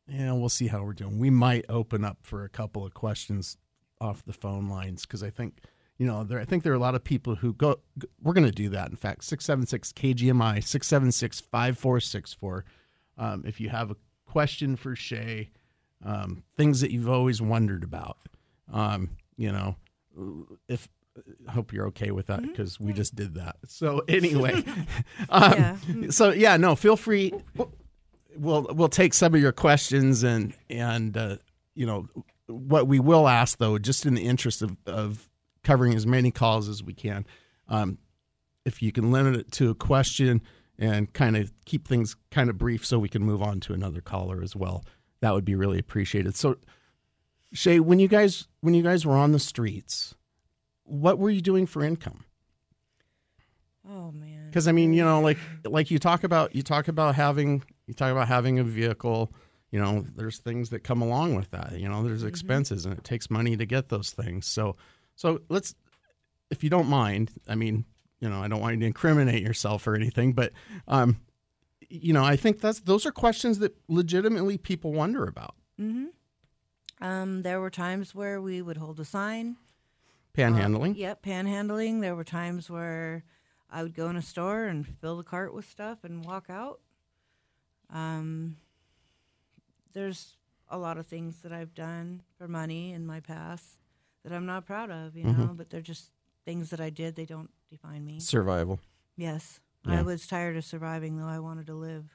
[0.07, 1.17] yeah we'll see how we're doing.
[1.19, 3.57] We might open up for a couple of questions
[4.01, 5.61] off the phone lines because I think
[5.97, 7.79] you know there I think there are a lot of people who go.
[8.21, 8.89] We're going to do that.
[8.89, 12.65] In fact, six seven six KGMI six seven six five four six four.
[13.17, 15.49] Um, if you have a question for Shay,
[16.03, 18.17] um, things that you've always wondered about,
[18.71, 19.75] um, you know,
[20.67, 20.87] if
[21.47, 23.55] I hope you're okay with that because we just did that.
[23.65, 24.63] So anyway,
[25.29, 26.09] um, Yeah.
[26.09, 27.33] so yeah, no, feel free.
[28.35, 31.37] We'll we'll take some of your questions and and uh,
[31.73, 32.07] you know
[32.47, 35.27] what we will ask though, just in the interest of of
[35.63, 37.25] covering as many calls as we can.
[37.67, 37.97] Um,
[38.63, 40.41] if you can limit it to a question
[40.77, 43.99] and kind of keep things kind of brief so we can move on to another
[44.01, 44.83] caller as well
[45.21, 46.55] that would be really appreciated so
[47.53, 50.13] shay when you guys when you guys were on the streets
[50.87, 52.23] what were you doing for income
[53.89, 54.47] Oh man.
[54.49, 57.93] because i mean you know like like you talk about you talk about having you
[57.93, 59.31] talk about having a vehicle
[59.71, 63.03] you know there's things that come along with that you know there's expenses and it
[63.05, 64.75] takes money to get those things so
[65.15, 65.73] so let's
[66.51, 67.85] if you don't mind i mean
[68.19, 70.51] you know i don't want you to incriminate yourself or anything but
[70.89, 71.17] um
[71.89, 76.07] you know i think that's those are questions that legitimately people wonder about hmm
[76.99, 79.55] Um, there were times where we would hold a sign.
[80.37, 82.01] Panhandling Um, yep, panhandling.
[82.01, 83.23] There were times where
[83.69, 86.79] I would go in a store and fill the cart with stuff and walk out.
[87.89, 88.57] Um,
[89.93, 90.37] there's
[90.69, 93.65] a lot of things that I've done for money in my past
[94.23, 95.57] that I'm not proud of, you know, Mhm.
[95.57, 96.11] but they're just
[96.45, 97.15] things that I did.
[97.15, 98.19] They don't define me.
[98.19, 98.79] survival
[99.15, 99.59] Yes.
[99.85, 99.99] Yeah.
[99.99, 101.25] I was tired of surviving, though.
[101.27, 102.13] I wanted to live.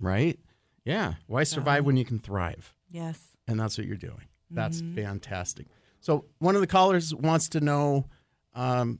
[0.00, 0.38] right
[0.84, 3.34] yeah why survive So- when you can thrive Yes.
[3.46, 4.26] and that's what you're doing.
[4.50, 4.94] That's Mhm.
[4.96, 5.66] fantastic.
[6.04, 8.04] So one of the callers wants to know
[8.52, 8.98] um,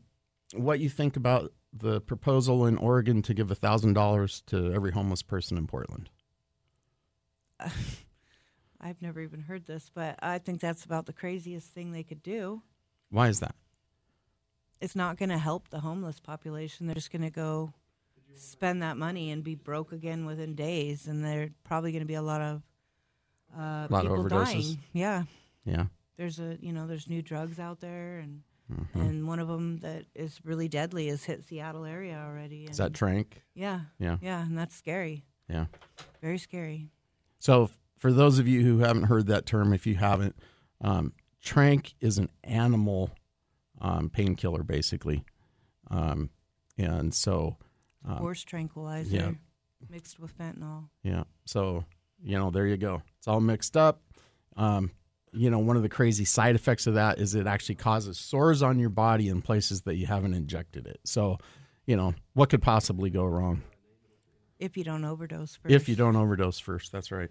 [0.54, 5.20] what you think about the proposal in Oregon to give thousand dollars to every homeless
[5.20, 6.08] person in Portland.
[7.60, 12.22] I've never even heard this, but I think that's about the craziest thing they could
[12.22, 12.62] do.
[13.10, 13.54] Why is that?
[14.80, 16.86] It's not going to help the homeless population.
[16.86, 17.74] They're just going to go
[18.34, 22.06] spend that money and be broke again within days, and there are probably going to
[22.06, 22.62] be a lot of
[23.54, 24.52] uh, Lot of people overdoses.
[24.52, 24.78] dying.
[24.94, 25.24] Yeah,
[25.66, 25.84] Yeah.
[26.16, 28.94] There's a you know there's new drugs out there, and Mhm.
[28.94, 32.64] and one of them that is really deadly has hit Seattle area already.
[32.64, 33.26] Is that Tranq?
[33.54, 34.16] Yeah, Yeah.
[34.22, 35.26] yeah, and that's scary.
[35.50, 35.66] Yeah.
[36.22, 36.88] Very scary.
[37.38, 40.34] So for those of you who haven't heard that term, if you haven't,
[40.80, 41.12] um,
[41.44, 43.10] Tranq is an animal
[43.82, 45.24] um, painkiller, basically,
[45.90, 46.30] um,
[46.78, 47.58] and so
[48.02, 49.32] um, Horse tranquilizer yeah.
[49.90, 50.88] mixed with fentanyl.
[51.02, 51.24] Yeah.
[51.44, 51.84] So,
[52.22, 53.02] you know, there you go.
[53.18, 54.00] It's all mixed up.
[54.56, 54.90] Um,
[55.34, 58.62] you know, one of the crazy side effects of that is it actually causes sores
[58.62, 61.00] on your body in places that you haven't injected it.
[61.04, 61.38] So,
[61.86, 63.62] you know, what could possibly go wrong
[64.58, 65.74] If you don't overdose first.
[65.74, 66.92] if you don't overdose first?
[66.92, 67.30] That's right.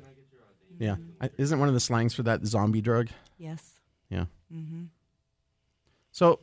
[0.80, 0.96] Yeah.
[1.22, 3.10] I, isn't one of the slangs for that zombie drug?
[3.38, 3.80] Yes.
[4.10, 4.26] Yeah.
[4.54, 4.86] Mm-hmm.
[6.12, 6.40] So,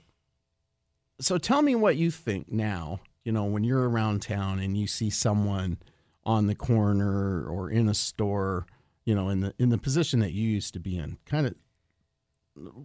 [1.21, 3.01] so tell me what you think now.
[3.25, 5.79] You know, when you're around town and you see someone
[6.25, 8.67] on the corner or in a store,
[9.05, 11.55] you know, in the in the position that you used to be in, kind of,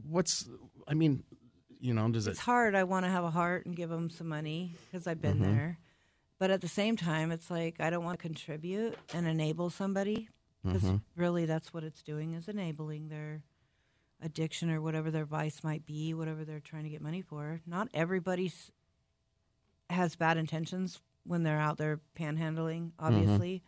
[0.10, 0.47] what's?
[0.88, 1.23] I mean,
[1.80, 2.32] you know, does it?
[2.32, 2.75] It's hard.
[2.75, 5.41] I want to have a heart and give them some money because I've been Mhm.
[5.43, 5.80] there.
[6.38, 10.30] But at the same time, it's like I don't want to contribute and enable somebody
[10.63, 11.01] because Mhm.
[11.15, 13.43] really that's what it's doing is enabling their
[14.21, 17.62] addiction or whatever their vice might be, whatever they're trying to get money for.
[17.65, 18.51] Not everybody
[19.89, 23.63] has bad intentions when they're out there panhandling, obviously.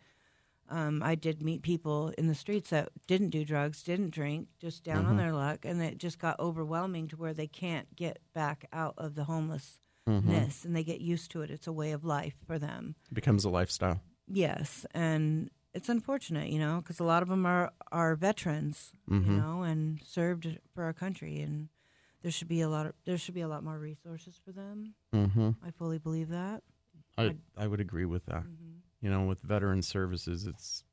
[0.70, 4.84] Um, I did meet people in the streets that didn't do drugs, didn't drink, just
[4.84, 5.18] down on Mhm.
[5.18, 9.14] their luck, and it just got overwhelming to where they can't get back out of
[9.14, 10.64] the homelessness Mhm.
[10.66, 11.50] and they get used to it.
[11.50, 12.96] It's a way of life for them.
[13.10, 14.02] It becomes a lifestyle.
[14.26, 19.26] Yes, and it's unfortunate, you know, because a lot of them are are veterans, Mhm.
[19.26, 21.70] you know, and served for our country, and
[22.20, 24.94] there should be a lot of there should be a lot more resources for them.
[25.14, 25.50] Mm-hmm.
[25.62, 26.62] I fully believe that.
[27.16, 28.44] I I would agree with that.
[29.00, 30.84] You know, with veteran services, it's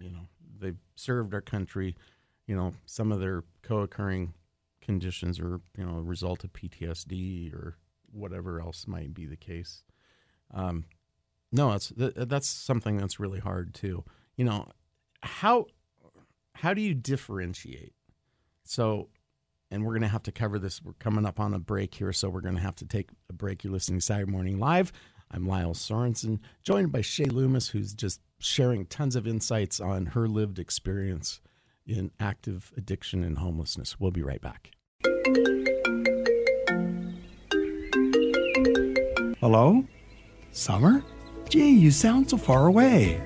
[0.00, 0.28] you know
[0.58, 1.96] they've served our country.
[2.46, 4.34] You know, some of their co-occurring
[4.80, 7.76] conditions are you know a result of PTSD or
[8.10, 9.82] whatever else might be the case.
[10.52, 10.84] Um,
[11.52, 14.04] no, that's th- that's something that's really hard too.
[14.36, 14.68] You know,
[15.22, 15.66] how
[16.54, 17.92] how do you differentiate?
[18.64, 19.08] So,
[19.70, 20.82] and we're going to have to cover this.
[20.82, 23.32] We're coming up on a break here, so we're going to have to take a
[23.32, 23.64] break.
[23.64, 24.92] You're listening to Saturday Morning Live.
[25.30, 30.26] I'm Lyle Sorensen, joined by Shay Loomis, who's just sharing tons of insights on her
[30.26, 31.40] lived experience
[31.86, 34.00] in active addiction and homelessness.
[34.00, 34.70] We'll be right back.
[39.40, 39.84] Hello?
[40.52, 41.04] Summer?
[41.48, 43.20] Gee, you sound so far away.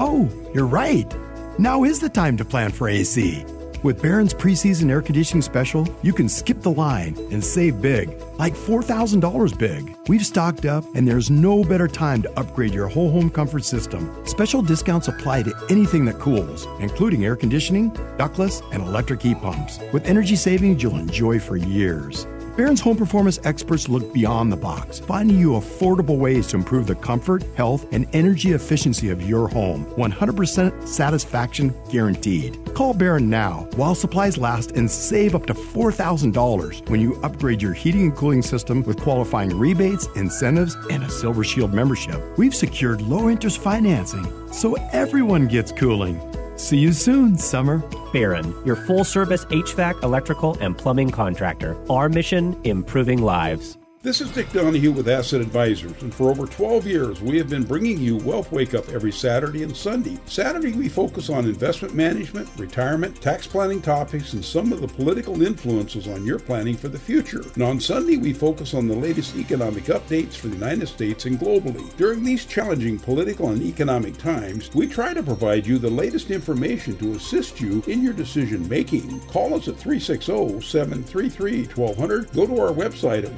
[0.00, 1.12] Oh, you're right.
[1.58, 3.44] Now is the time to plan for AC.
[3.84, 8.08] With Barron's preseason air conditioning special, you can skip the line and save big,
[8.38, 9.94] like $4,000 big.
[10.08, 14.10] We've stocked up, and there's no better time to upgrade your whole home comfort system.
[14.26, 19.78] Special discounts apply to anything that cools, including air conditioning, ductless, and electric heat pumps,
[19.92, 22.26] with energy savings you'll enjoy for years.
[22.56, 26.94] Barron's home performance experts look beyond the box, finding you affordable ways to improve the
[26.94, 29.84] comfort, health, and energy efficiency of your home.
[29.96, 32.56] 100% satisfaction guaranteed.
[32.74, 37.72] Call Barron now while supplies last and save up to $4,000 when you upgrade your
[37.72, 42.22] heating and cooling system with qualifying rebates, incentives, and a Silver Shield membership.
[42.38, 46.20] We've secured low interest financing so everyone gets cooling.
[46.56, 47.78] See you soon, Summer.
[48.12, 51.76] Barron, your full service HVAC, electrical, and plumbing contractor.
[51.90, 53.76] Our mission improving lives.
[54.04, 57.62] This is Dick Donahue with Asset Advisors, and for over 12 years, we have been
[57.62, 60.18] bringing you Wealth Wake Up every Saturday and Sunday.
[60.26, 65.40] Saturday, we focus on investment management, retirement, tax planning topics, and some of the political
[65.40, 67.42] influences on your planning for the future.
[67.54, 71.40] And on Sunday, we focus on the latest economic updates for the United States and
[71.40, 71.96] globally.
[71.96, 76.98] During these challenging political and economic times, we try to provide you the latest information
[76.98, 79.20] to assist you in your decision making.
[79.28, 82.32] Call us at 360 733 1200.
[82.32, 83.32] Go to our website at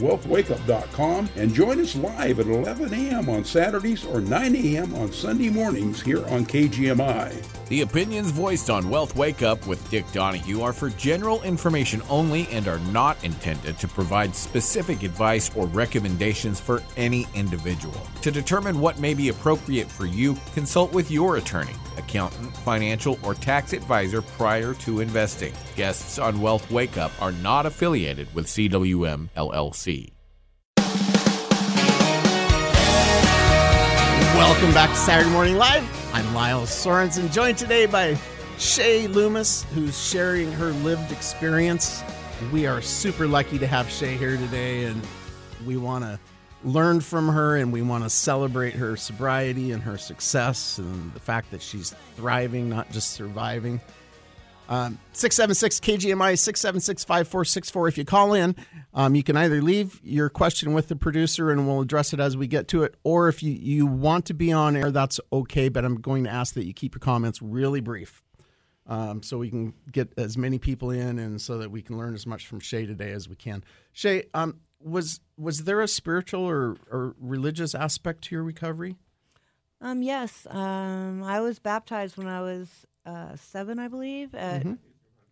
[1.36, 3.28] and join us live at 11 a.m.
[3.28, 4.94] on Saturdays or 9 a.m.
[4.94, 7.44] on Sunday mornings here on KGMI.
[7.68, 12.46] The opinions voiced on Wealth Wake Up with Dick Donahue are for general information only
[12.48, 18.00] and are not intended to provide specific advice or recommendations for any individual.
[18.22, 23.34] To determine what may be appropriate for you, consult with your attorney, accountant, financial, or
[23.34, 25.52] tax advisor prior to investing.
[25.74, 30.15] Guests on Wealth Wake Up are not affiliated with CWM LLC.
[34.36, 36.14] Welcome back to Saturday Morning Live.
[36.14, 38.18] I'm Lyle Sorensen, joined today by
[38.58, 42.04] Shay Loomis, who's sharing her lived experience.
[42.52, 45.00] We are super lucky to have Shay here today, and
[45.64, 46.20] we want to
[46.64, 51.20] learn from her and we want to celebrate her sobriety and her success and the
[51.20, 53.80] fact that she's thriving, not just surviving.
[54.68, 57.88] Um, 676 KGMI 676 5464.
[57.88, 58.56] If you call in,
[58.94, 62.36] um, you can either leave your question with the producer and we'll address it as
[62.36, 65.68] we get to it, or if you, you want to be on air, that's okay.
[65.68, 68.22] But I'm going to ask that you keep your comments really brief
[68.88, 72.14] um, so we can get as many people in and so that we can learn
[72.14, 73.64] as much from Shay today as we can.
[73.92, 78.96] Shay, um, was was there a spiritual or, or religious aspect to your recovery?
[79.80, 80.46] Um, yes.
[80.48, 84.78] Um, I was baptized when I was uh, seven, I believe, at Mhm.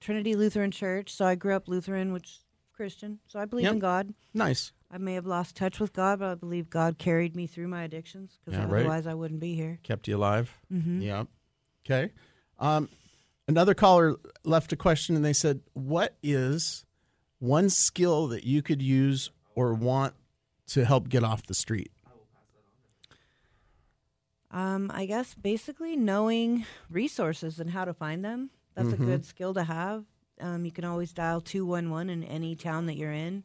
[0.01, 1.13] Trinity Lutheran Church.
[1.13, 2.41] So I grew up Lutheran, which is
[2.73, 3.19] Christian.
[3.27, 3.73] So I believe Yep.
[3.75, 4.15] in God.
[4.33, 4.73] Nice.
[4.91, 7.83] I may have lost touch with God, but I believe God carried me through my
[7.83, 8.81] addictions because Yeah, right.
[8.81, 9.81] otherwise I wouldn't be here.
[9.83, 10.57] kept you alive.
[10.73, 11.03] Mhm.
[11.03, 11.25] Yeah.
[11.85, 12.13] Okay.
[12.59, 12.89] Um,
[13.49, 16.85] another caller left a question and they said, What is
[17.41, 20.15] one skill that you could use or want
[20.69, 21.91] to help get off the street?
[24.55, 28.51] Um, I guess basically knowing resources and how to find them.
[28.75, 28.93] That's Mhm.
[28.93, 30.05] a good skill to have.
[30.41, 33.43] Um, you can always dial 211 in any town that you're in,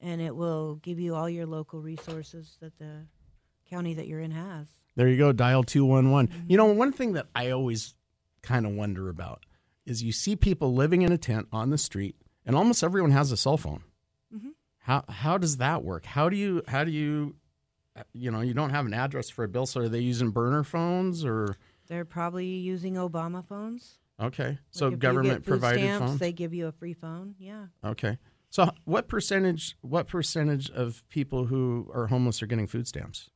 [0.00, 3.06] and it will give you all your local resources that the
[3.68, 4.66] county that you're in has.
[4.96, 6.46] There you go, dial 211.
[6.48, 7.94] You know, one thing that I always
[8.42, 9.46] kind of wonder about
[9.86, 13.30] is you see people living in a tent on the street, and almost everyone has
[13.30, 13.82] a cell phone.
[14.34, 14.54] Mhm.
[14.78, 16.04] How how does that work?
[16.06, 17.36] How do you how do you
[18.12, 20.62] you know, you don't have an address for a bill, so are they using burner
[20.64, 21.56] phones or
[21.88, 23.98] They're probably using Obama phones.
[24.20, 24.48] okay?
[24.48, 26.20] Like So if you get government provided stamps, phones.
[26.20, 27.34] They give you a free phone.
[27.38, 27.66] Yeah.
[27.84, 28.18] Okay.
[28.50, 33.30] So what percentage what percentage of people who are homeless are getting food stamps?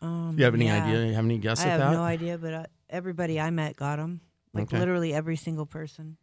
[0.00, 0.82] Um, you have any yeah.
[0.84, 1.06] idea?
[1.06, 1.92] You have any guess I at have that?
[1.92, 4.20] no idea, but uh, everybody I met got them.
[4.52, 4.78] Like Okay.
[4.78, 6.16] literally every single person.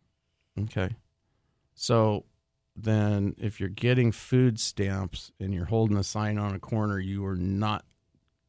[0.59, 0.89] Okay.
[1.75, 2.25] So
[2.83, 7.25] then if you're getting food stamps and you're holding a sign on a corner, you
[7.25, 7.85] are not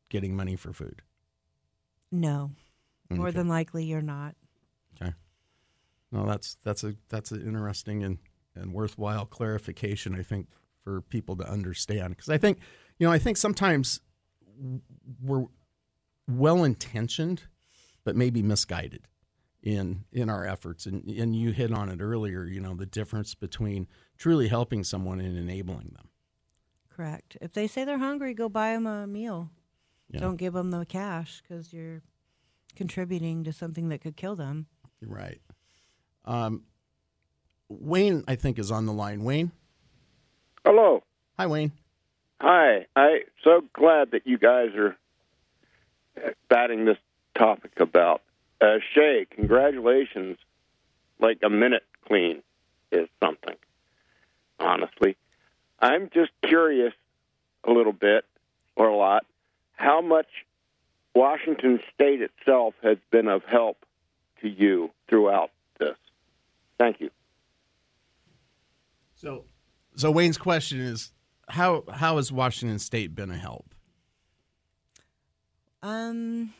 [0.08, 1.02] getting money for food.
[2.12, 2.50] No,
[3.10, 3.36] more Okay.
[3.38, 4.34] than likely you're not.
[5.00, 5.12] Okay.
[6.12, 8.18] No, that's that's a that's an interesting and,
[8.54, 10.14] and worthwhile clarification.
[10.14, 10.48] I think
[10.82, 12.58] for people to understand because I think
[12.98, 14.00] you know I think sometimes
[15.22, 15.46] we're
[16.28, 17.42] well intentioned,
[18.04, 19.06] but maybe misguided
[19.62, 20.86] in in our efforts.
[20.86, 22.44] And and you hit on it earlier.
[22.44, 26.08] You know the difference between truly helping someone and enabling them.
[26.88, 27.36] Correct.
[27.40, 29.50] If they say they're hungry, go buy them a meal.
[30.10, 30.20] Yeah.
[30.20, 32.02] Don't give them the cash because you're
[32.76, 34.66] contributing to something that could kill them.
[35.00, 35.40] Right.
[36.24, 36.64] Um,
[37.68, 39.24] Wayne, I think, is on the line.
[39.24, 39.52] Wayne.
[40.64, 41.02] Hello.
[41.38, 41.72] Hi, Wayne.
[42.40, 42.86] Hi.
[42.96, 44.96] I so glad that you guys are
[46.48, 46.98] batting this
[47.38, 48.22] topic about.
[48.60, 50.36] Uh, Shay, congratulations.
[51.18, 52.42] Like a minute clean
[52.92, 53.56] is something.
[54.58, 55.16] Honestly,
[55.78, 56.92] I'm just curious
[57.64, 58.24] a little bit
[58.76, 59.24] or a lot
[59.80, 60.26] how much
[61.14, 63.78] Washington State itself has been of help
[64.42, 65.96] to you throughout this.
[66.78, 67.10] Thank you.
[69.14, 69.44] So,
[69.96, 71.12] so Wayne's question is
[71.48, 73.74] how how has Washington State been a help?
[75.82, 76.52] Um,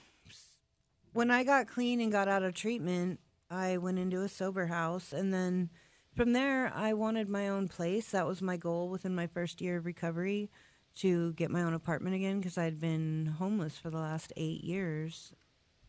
[1.13, 5.13] when I got clean and got out of treatment, I went into a sober house,
[5.13, 5.71] and then
[6.15, 8.11] from there, I wanted my own place.
[8.11, 10.51] That was my goal within my first year of recovery
[10.97, 15.35] to get my own apartment again because I'd been homeless for the last eight years,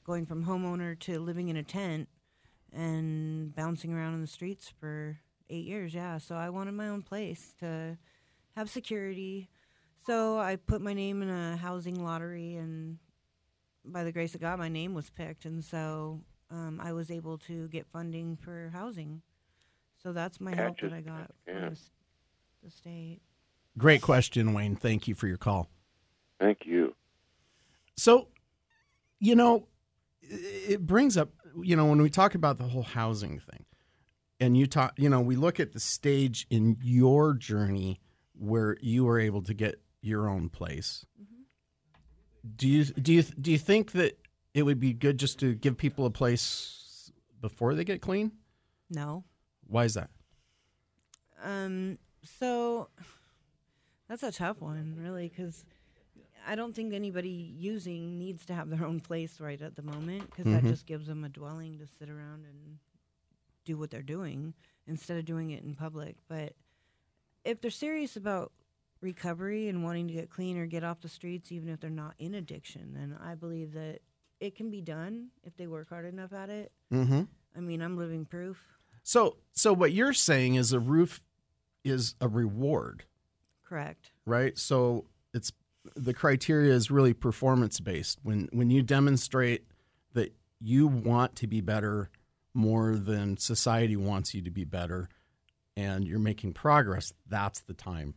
[0.03, 2.07] going from homeowner to living in a tent
[2.71, 5.19] and bouncing around in the streets for
[5.49, 5.93] eight years.
[5.93, 7.97] Yeah, so I wanted my own place to
[8.55, 9.49] have security.
[10.05, 12.97] So I put my name in a housing lottery, and
[13.85, 17.37] by the grace of God, my name was picked, and so um, I was able
[17.39, 19.21] to get funding for housing.
[20.01, 21.69] So that's my help that I got Yeah.
[21.69, 21.75] from
[22.63, 23.19] the, state.
[23.77, 24.75] Great question, Wayne.
[24.75, 25.69] Thank you for your call.
[26.39, 26.95] Thank you.
[27.97, 28.27] So,
[29.19, 29.67] you know,
[30.21, 31.29] it it brings up,
[31.61, 33.65] you know, when we talk about the whole housing thing,
[34.39, 37.99] and you talk, you know, we look at the stage in your journey
[38.33, 41.05] where you were able to get your own place.
[42.55, 44.17] Do you do you do you think that
[44.53, 48.31] it would be good just to give people a place before they get clean?
[48.89, 49.23] No.
[49.67, 50.09] Why is that?
[51.43, 52.89] Um, so
[54.07, 55.65] that's a tough one, really, because
[56.47, 60.29] I don't think anybody using needs to have their own place right at the moment
[60.29, 60.69] because that Mhm.
[60.69, 62.79] just gives them a dwelling to sit around and
[63.63, 64.53] do what they're doing
[64.87, 66.17] instead of doing it in public.
[66.27, 66.55] But
[67.45, 68.51] if they're serious about
[69.01, 72.13] recovery and wanting to get clean or get off the streets, even if they're not
[72.19, 73.99] in addiction, then I believe that
[74.39, 76.71] it can be done if they work hard enough at it.
[76.93, 77.23] Mm-hmm.
[77.55, 78.57] I mean, I'm living proof.
[79.03, 81.21] So, so what you're saying is a roof
[81.83, 83.05] is a reward.
[83.63, 84.11] Correct.
[84.25, 84.57] right?
[84.57, 85.53] So it's
[85.95, 88.19] the criteria is really performance based.
[88.21, 89.65] When when you demonstrate
[90.13, 92.09] that you want to be better
[92.53, 95.07] more than society wants you to be better,
[95.77, 98.13] and you're making progress, that's the time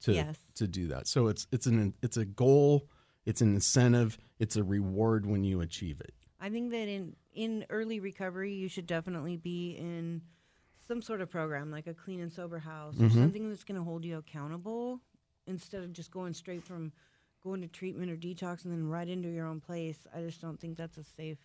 [0.00, 0.38] to Yes.
[0.54, 1.06] to do that.
[1.06, 2.88] So it's it's an it's a goal,
[3.26, 6.14] it's an incentive, it's a reward when you achieve it.
[6.40, 10.22] I think that in in early recovery, you should definitely be in
[10.86, 13.12] some sort of program, like a clean and sober house, or Mhm.
[13.14, 15.00] something that's going to hold you accountable
[15.46, 16.92] instead of just going straight from
[17.42, 20.06] going to treatment or detox and then right into your own place.
[20.14, 21.38] I just don't think that's a safe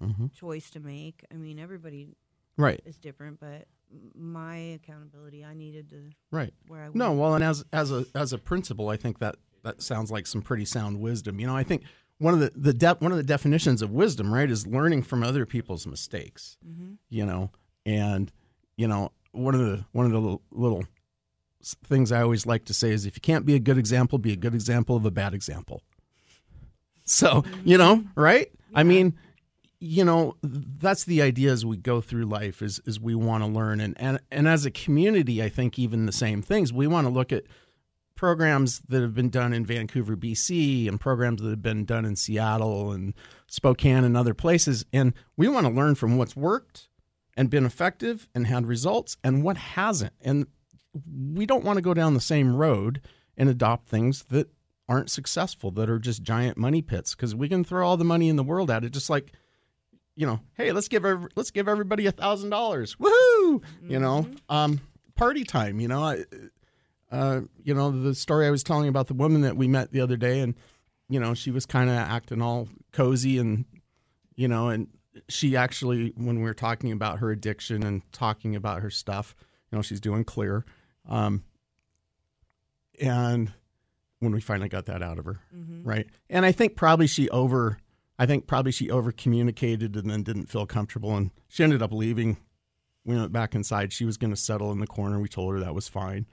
[0.00, 0.32] Mhm.
[0.32, 1.24] choice to make.
[1.30, 2.16] I mean, everybody
[2.56, 2.80] Right.
[2.84, 3.66] is different, but
[4.14, 6.52] my accountability, I needed to Right.
[6.68, 7.20] where I no, went.
[7.20, 10.42] well, and as as a as a principal, I think that that sounds like some
[10.42, 11.40] pretty sound wisdom.
[11.40, 11.82] You know, I think
[12.18, 15.22] one of the the de- one of the definitions of wisdom, right, is learning from
[15.22, 16.56] other people's mistakes.
[16.66, 16.96] Mhm.
[17.08, 17.50] You know,
[17.84, 18.30] and
[18.76, 20.84] you know one of the one of the little, little
[21.84, 24.32] things I always like to say is if you can't be a good example, be
[24.32, 25.82] a good example of a bad example.
[27.04, 28.50] So you know, right?
[28.74, 29.14] I mean,
[29.80, 33.48] you know, that's the idea as we go through life is is we want to
[33.48, 36.72] learn and and and as a community, I think even the same things.
[36.72, 37.44] We want to look at
[38.14, 42.14] programs that have been done in Vancouver, BC, and programs that have been done in
[42.14, 43.14] Seattle and
[43.46, 46.88] Spokane and other places, and we want to learn from what's worked
[47.34, 50.12] and been effective and had results and what hasn't.
[50.20, 50.46] And
[51.10, 53.00] we don't want to go down the same road
[53.38, 54.50] and adopt things that
[54.90, 58.28] aren't successful that are just giant money pits because we can throw all the money
[58.28, 59.32] in the world at it just like
[60.20, 64.26] you know hey let's give every, let's give everybody a thousand dollars woohoo you know
[64.50, 64.78] um
[65.16, 66.24] party time you know I,
[67.10, 70.00] uh you know the story i was telling about the woman that we met the
[70.02, 70.54] other day and
[71.08, 73.64] you know she was kind of acting all cozy and
[74.34, 74.88] you know and
[75.28, 79.34] she actually when we were talking about her addiction and talking about her stuff
[79.72, 80.64] You know, she's doing clear.
[81.08, 81.44] Um,
[83.00, 83.52] and
[84.18, 85.80] when we finally got that out of her, Mhm.
[85.86, 86.06] right?
[86.28, 87.78] And I think probably she over,
[88.20, 91.90] I think probably she over communicated and then didn't feel comfortable, and she ended up
[91.90, 92.36] leaving.
[93.02, 93.94] We went back inside.
[93.94, 95.18] She was going to settle in the corner.
[95.18, 96.26] We told her that was fine,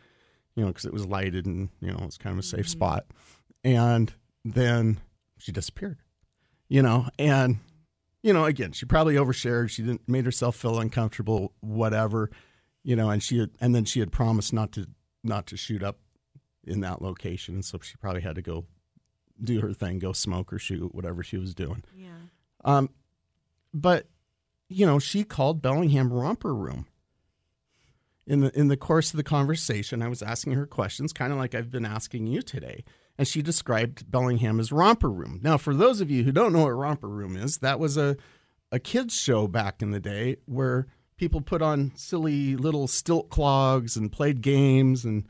[0.54, 2.72] you know, because it was lighted and you know it's kind of a safe mm-hmm.
[2.72, 3.06] spot.
[3.64, 4.14] And
[4.44, 5.00] then
[5.38, 6.00] she disappeared,
[6.68, 7.60] you know, and
[8.22, 9.70] you know, again, she probably overshared.
[9.70, 12.32] She didn't made herself feel uncomfortable, whatever,
[12.84, 14.88] you know, and she had, and then she had promised not to
[15.24, 16.00] not to shoot up
[16.66, 18.66] in that location, and so she probably had to go
[19.42, 21.84] do her thing, go smoke or shoot, whatever she was doing.
[21.96, 22.10] Yeah.
[22.64, 22.90] Um,
[23.74, 24.08] but
[24.70, 26.88] you know, she called Bellingham romper room.
[28.26, 31.40] In the in the course of the conversation, I was asking her questions, kind of
[31.40, 32.84] like I've been asking you today,
[33.18, 35.40] and she described Bellingham as romper room.
[35.42, 38.18] Now, for those of you who don't know what romper room is, that was a
[38.70, 43.96] a kids show back in the day where people put on silly little stilt clogs
[43.96, 45.26] and played games and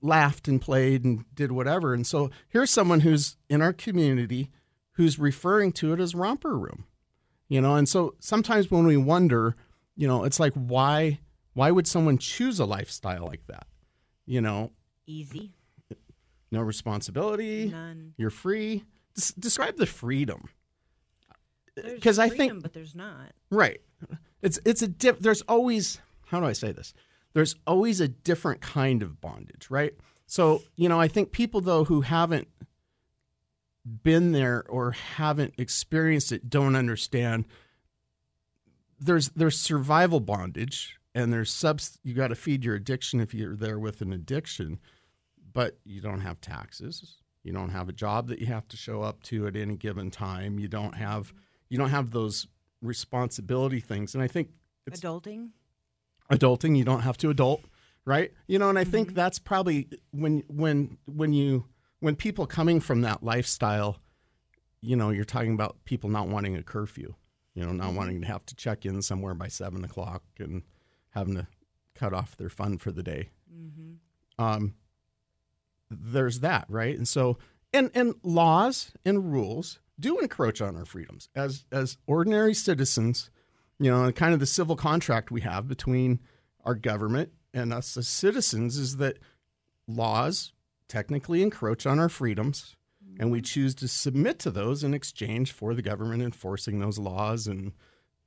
[0.00, 1.92] laughed and played and did whatever.
[1.94, 4.50] And so here's someone who's in our community
[4.92, 6.84] who's referring to it as romper room.
[7.48, 9.56] You know, and so sometimes when we wonder,
[9.96, 11.20] you know, it's like why
[11.54, 13.66] why would someone choose a lifestyle like that?
[14.26, 14.70] You know,
[15.06, 15.54] Easy.
[16.52, 18.12] no responsibility, None.
[18.18, 18.84] you're free.
[19.14, 20.48] Des- describe the freedom.
[21.74, 23.32] Because I think but there's not.
[23.50, 23.80] Right.
[24.42, 26.92] It's it's a diff, there's always how do I say this?
[27.38, 29.94] There's always a different kind of bondage, right?
[30.26, 32.48] So, you know, I think people though who haven't
[34.02, 37.46] been there or haven't experienced it don't understand
[38.98, 43.54] there's there's survival bondage and there's subs you got to feed your addiction if you're
[43.54, 44.80] there with an addiction,
[45.52, 47.18] but you don't have taxes.
[47.44, 50.10] You don't have a job that you have to show up to at any given
[50.10, 50.58] time.
[50.58, 51.32] You don't have
[51.68, 52.48] you don't have those
[52.82, 54.16] responsibility things.
[54.16, 54.50] And I think
[54.88, 55.50] it's Adulting.
[56.30, 57.64] Adulting you don't have to adult
[58.04, 58.32] right?
[58.46, 59.16] You know and i think mm-hmm.
[59.16, 61.66] that's probably when when when you
[62.00, 63.98] when people coming from that lifestyle
[64.80, 67.14] you know you're talking about people not wanting a curfew
[67.54, 67.96] you know not mm-hmm.
[67.96, 70.62] wanting to have to check in somewhere by seven o'clock and
[71.10, 71.46] having to
[71.94, 73.30] cut off their fun for the day.
[73.52, 74.42] Mm-hmm.
[74.42, 74.74] Um
[75.90, 76.96] there's that right?
[76.96, 77.38] And so
[77.72, 81.28] and and laws and rules do encroach on our freedoms.
[81.34, 83.30] As as ordinary citizens
[83.78, 86.20] you know and kind of the civil contract we have between
[86.64, 89.18] our government and us as citizens is that
[89.86, 90.52] laws
[90.88, 92.76] technically encroach on our freedoms
[93.18, 93.44] and we mm-hmm.
[93.44, 97.72] choose to submit to those in exchange for the government enforcing those laws and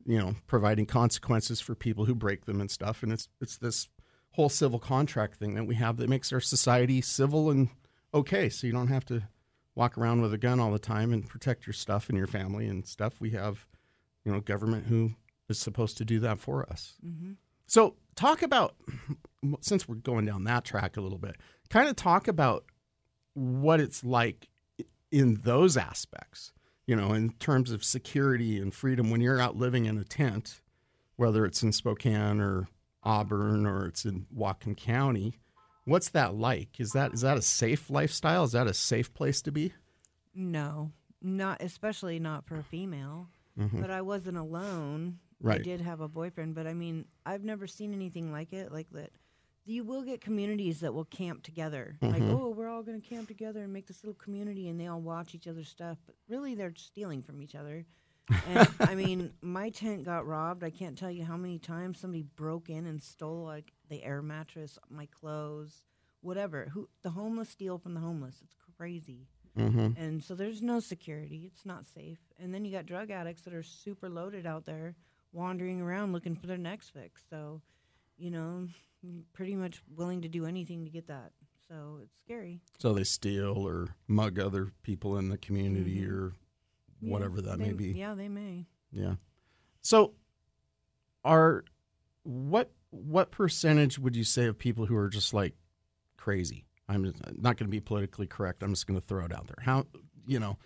[0.06, 3.04] you know providing consequences for people who break them and stuff.
[3.04, 3.88] And it's it's this
[4.32, 7.70] whole civil contract thing that we have that makes our society civil and
[8.14, 8.49] okay.
[8.49, 9.24] So you don't have to
[9.76, 12.68] walk around with a gun all the time and protect your stuff and your family
[12.68, 13.22] and stuff.
[13.22, 13.66] We have
[14.26, 15.12] you know government who
[15.52, 17.36] is supposed to do that for us Mhm.
[17.68, 18.76] so talk about
[19.62, 21.36] since we're going down that track a little bit
[21.70, 22.66] kind of talk about
[23.34, 24.49] what it's like
[25.12, 26.52] in those aspects
[26.88, 30.62] you know in terms of security and freedom when you're out living in a tent
[31.18, 32.68] whether it's in spokane or
[33.04, 35.39] auburn or it's in whatcom county
[35.86, 39.41] what's that like is that is that a safe lifestyle is that a safe place
[39.41, 39.74] to be
[40.34, 40.91] No,
[41.22, 43.28] not especially not for a female.
[43.60, 43.82] Mhm.
[43.82, 45.20] But I wasn't alone.
[45.44, 48.72] I did have a boyfriend, but I mean, I've never seen anything like it.
[48.72, 49.12] Like that,
[49.66, 51.98] you will get communities that will camp together.
[52.02, 52.30] Like, Mhm.
[52.34, 55.02] oh, we're all going to camp together and make this little community, and they all
[55.02, 55.98] watch each other's stuff.
[56.06, 57.86] But really, they're stealing from each other.
[58.48, 60.64] And I mean, my tent got robbed.
[60.64, 64.22] I can't tell you how many times somebody broke in and stole like the air
[64.22, 65.84] mattress, my clothes,
[66.22, 66.70] whatever.
[66.74, 68.42] Who the homeless steal from the homeless?
[68.44, 69.28] It's crazy.
[69.58, 69.98] Mhm.
[69.98, 71.44] And so there's no security.
[71.46, 72.20] It's not safe.
[72.39, 74.96] And then you got drug addicts that are super loaded out there,
[75.32, 77.24] wandering around looking for their next fix.
[77.30, 77.62] So,
[78.18, 78.68] you know,
[79.34, 81.32] pretty much willing to do anything to get that.
[81.68, 82.60] So it's scary.
[82.80, 86.12] so they steal or mug other people in the community Mhm.
[86.12, 86.34] or
[87.00, 88.66] Yeah, whatever that may be Yeah, they may.
[88.92, 89.16] Yeah.
[89.82, 90.14] So
[91.24, 91.64] are
[92.24, 95.56] what what percentage would you say of people who are just like
[96.18, 96.66] crazy?
[96.90, 97.04] I'm
[97.38, 98.64] not going to be politically correct.
[98.64, 99.64] I'm just going to throw it out there.
[99.64, 99.88] How
[100.28, 100.58] you know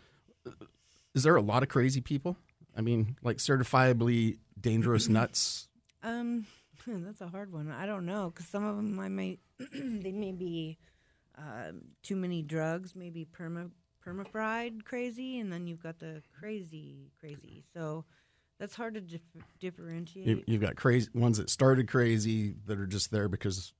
[1.13, 2.35] is there a lot of crazy people?
[2.75, 5.67] I mean, like certifiably dangerous nuts.
[6.03, 6.45] Um,
[6.87, 7.71] that's a hard one.
[7.71, 9.39] I don't know because some of them I may
[9.73, 10.77] they may be
[11.37, 13.69] um too many drugs, maybe perma
[14.05, 17.63] perma fried crazy, and then you've got the crazy crazy.
[17.73, 18.05] So
[18.59, 19.21] that's hard to dif-
[19.59, 20.27] differentiate.
[20.27, 23.73] You, you've got crazy ones that started crazy that are just there because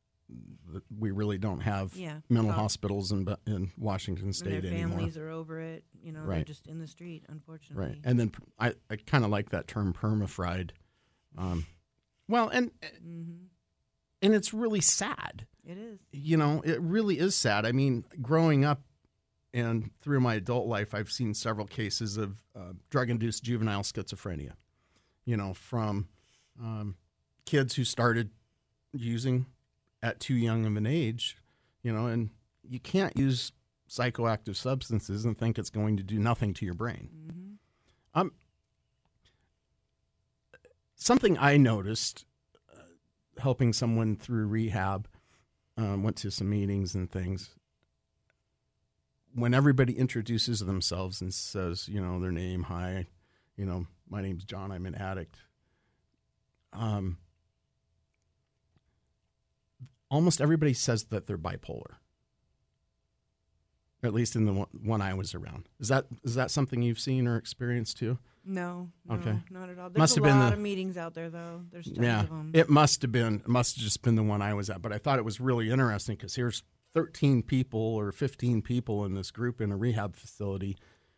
[0.98, 2.22] we really don't have Yeah.
[2.30, 4.98] mental hospitals in in Washington and State their anymore.
[4.98, 5.84] families are over it.
[6.02, 6.46] You know, they're Right.
[6.48, 7.86] just in the street, unfortunately.
[7.94, 8.02] Right.
[8.04, 10.72] And then I, I kind of like that term permafried.
[11.38, 11.66] Um,
[12.28, 12.72] well, and
[13.04, 13.48] Mhm.
[14.22, 15.46] and it's really sad.
[15.64, 16.00] It is.
[16.12, 17.66] You know, it really is sad.
[17.66, 18.84] I mean, growing up
[19.54, 24.54] and through my adult life, I've seen several cases of uh, drug induced juvenile schizophrenia,
[25.26, 26.08] you know, from
[26.60, 26.98] um,
[27.46, 28.32] kids who started
[28.94, 29.46] using
[30.06, 31.36] at too young of an age,
[31.82, 32.30] you know, and
[32.62, 33.52] you can't use
[33.90, 37.10] psychoactive substances and think it's going to do nothing to your brain.
[37.12, 38.20] Mm-hmm.
[38.20, 38.32] Um,
[40.94, 42.26] something I noticed
[42.72, 42.82] uh,
[43.42, 45.08] helping someone through rehab,
[45.76, 47.56] um, went to some meetings and things.
[49.34, 53.08] When everybody introduces themselves and says, you know, their name, hi,
[53.58, 55.38] you know, my name's John, I'm an addict.
[56.74, 57.18] Um,
[60.10, 61.96] almost everybody says that they're bipolar.
[64.04, 65.68] At least in the one- one I was around.
[65.80, 68.20] Is that is that something you've seen or experienced too?
[68.44, 69.42] No, no, Okay.
[69.50, 69.90] not at all.
[69.90, 71.66] There's Must a have been lot the- of meetings out there, though.
[71.72, 72.52] There's tons yeah, of them.
[72.54, 73.36] it must have been.
[73.40, 74.84] It must have just been the one I was at.
[74.84, 76.62] But I thought it was really interesting because here's
[76.94, 80.78] 13 people or 15 people in this group in a rehab facility,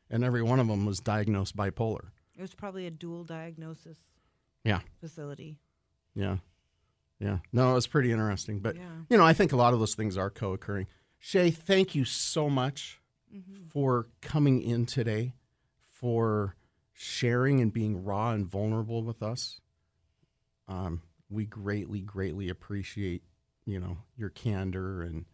[0.09, 2.11] and every one of them was diagnosed bipolar.
[2.37, 3.97] It was probably a dual diagnosis
[4.63, 5.59] Yeah, facility.
[6.15, 6.37] yeah,
[7.19, 7.39] yeah.
[7.51, 8.59] No, it was pretty interesting.
[8.59, 8.83] But Yeah.
[9.09, 10.87] you know, I think a lot of those things are co-occurring.
[11.19, 13.01] Shay, thank you so much
[13.35, 13.67] Mm-hmm.
[13.69, 15.33] for coming in today,
[15.91, 16.55] for
[16.93, 19.59] sharing and being raw and vulnerable with us.
[20.69, 23.23] Um, we greatly, greatly appreciate
[23.65, 25.25] you know your candor and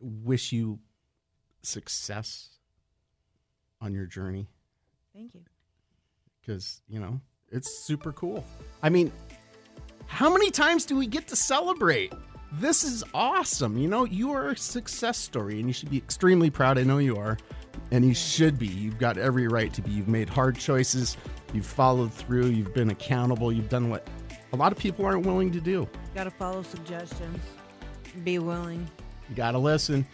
[0.00, 0.78] wish you
[1.62, 2.50] success
[3.80, 4.46] on your journey
[5.12, 5.40] Thank you.
[6.40, 7.20] because you know
[7.50, 8.44] it's super cool.
[8.82, 9.10] I mean,
[10.06, 12.12] how many times do we get to celebrate?
[12.52, 13.76] This is awesome.
[13.76, 16.78] You know, you are a success story, and you should be extremely proud.
[16.78, 17.36] I know you are,
[17.90, 18.66] and you should be.
[18.66, 19.90] You've got every right to be.
[19.90, 21.16] You've made hard choices.
[21.52, 22.46] You've followed through.
[22.46, 23.52] You've been accountable.
[23.52, 24.08] You've done what
[24.52, 25.88] a lot of people aren't willing to do.
[26.14, 27.42] Got to follow suggestions.
[28.22, 28.88] Be willing.
[29.28, 30.06] You got to listen.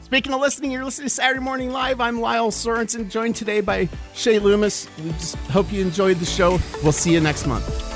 [0.00, 2.00] Speaking of listening, you're listening to Saturday Morning Live.
[2.00, 4.88] I'm Lyle Sorensen, joined today by Shay Loomis.
[4.98, 6.58] We just hope you enjoyed the show.
[6.82, 7.91] We'll see you next month.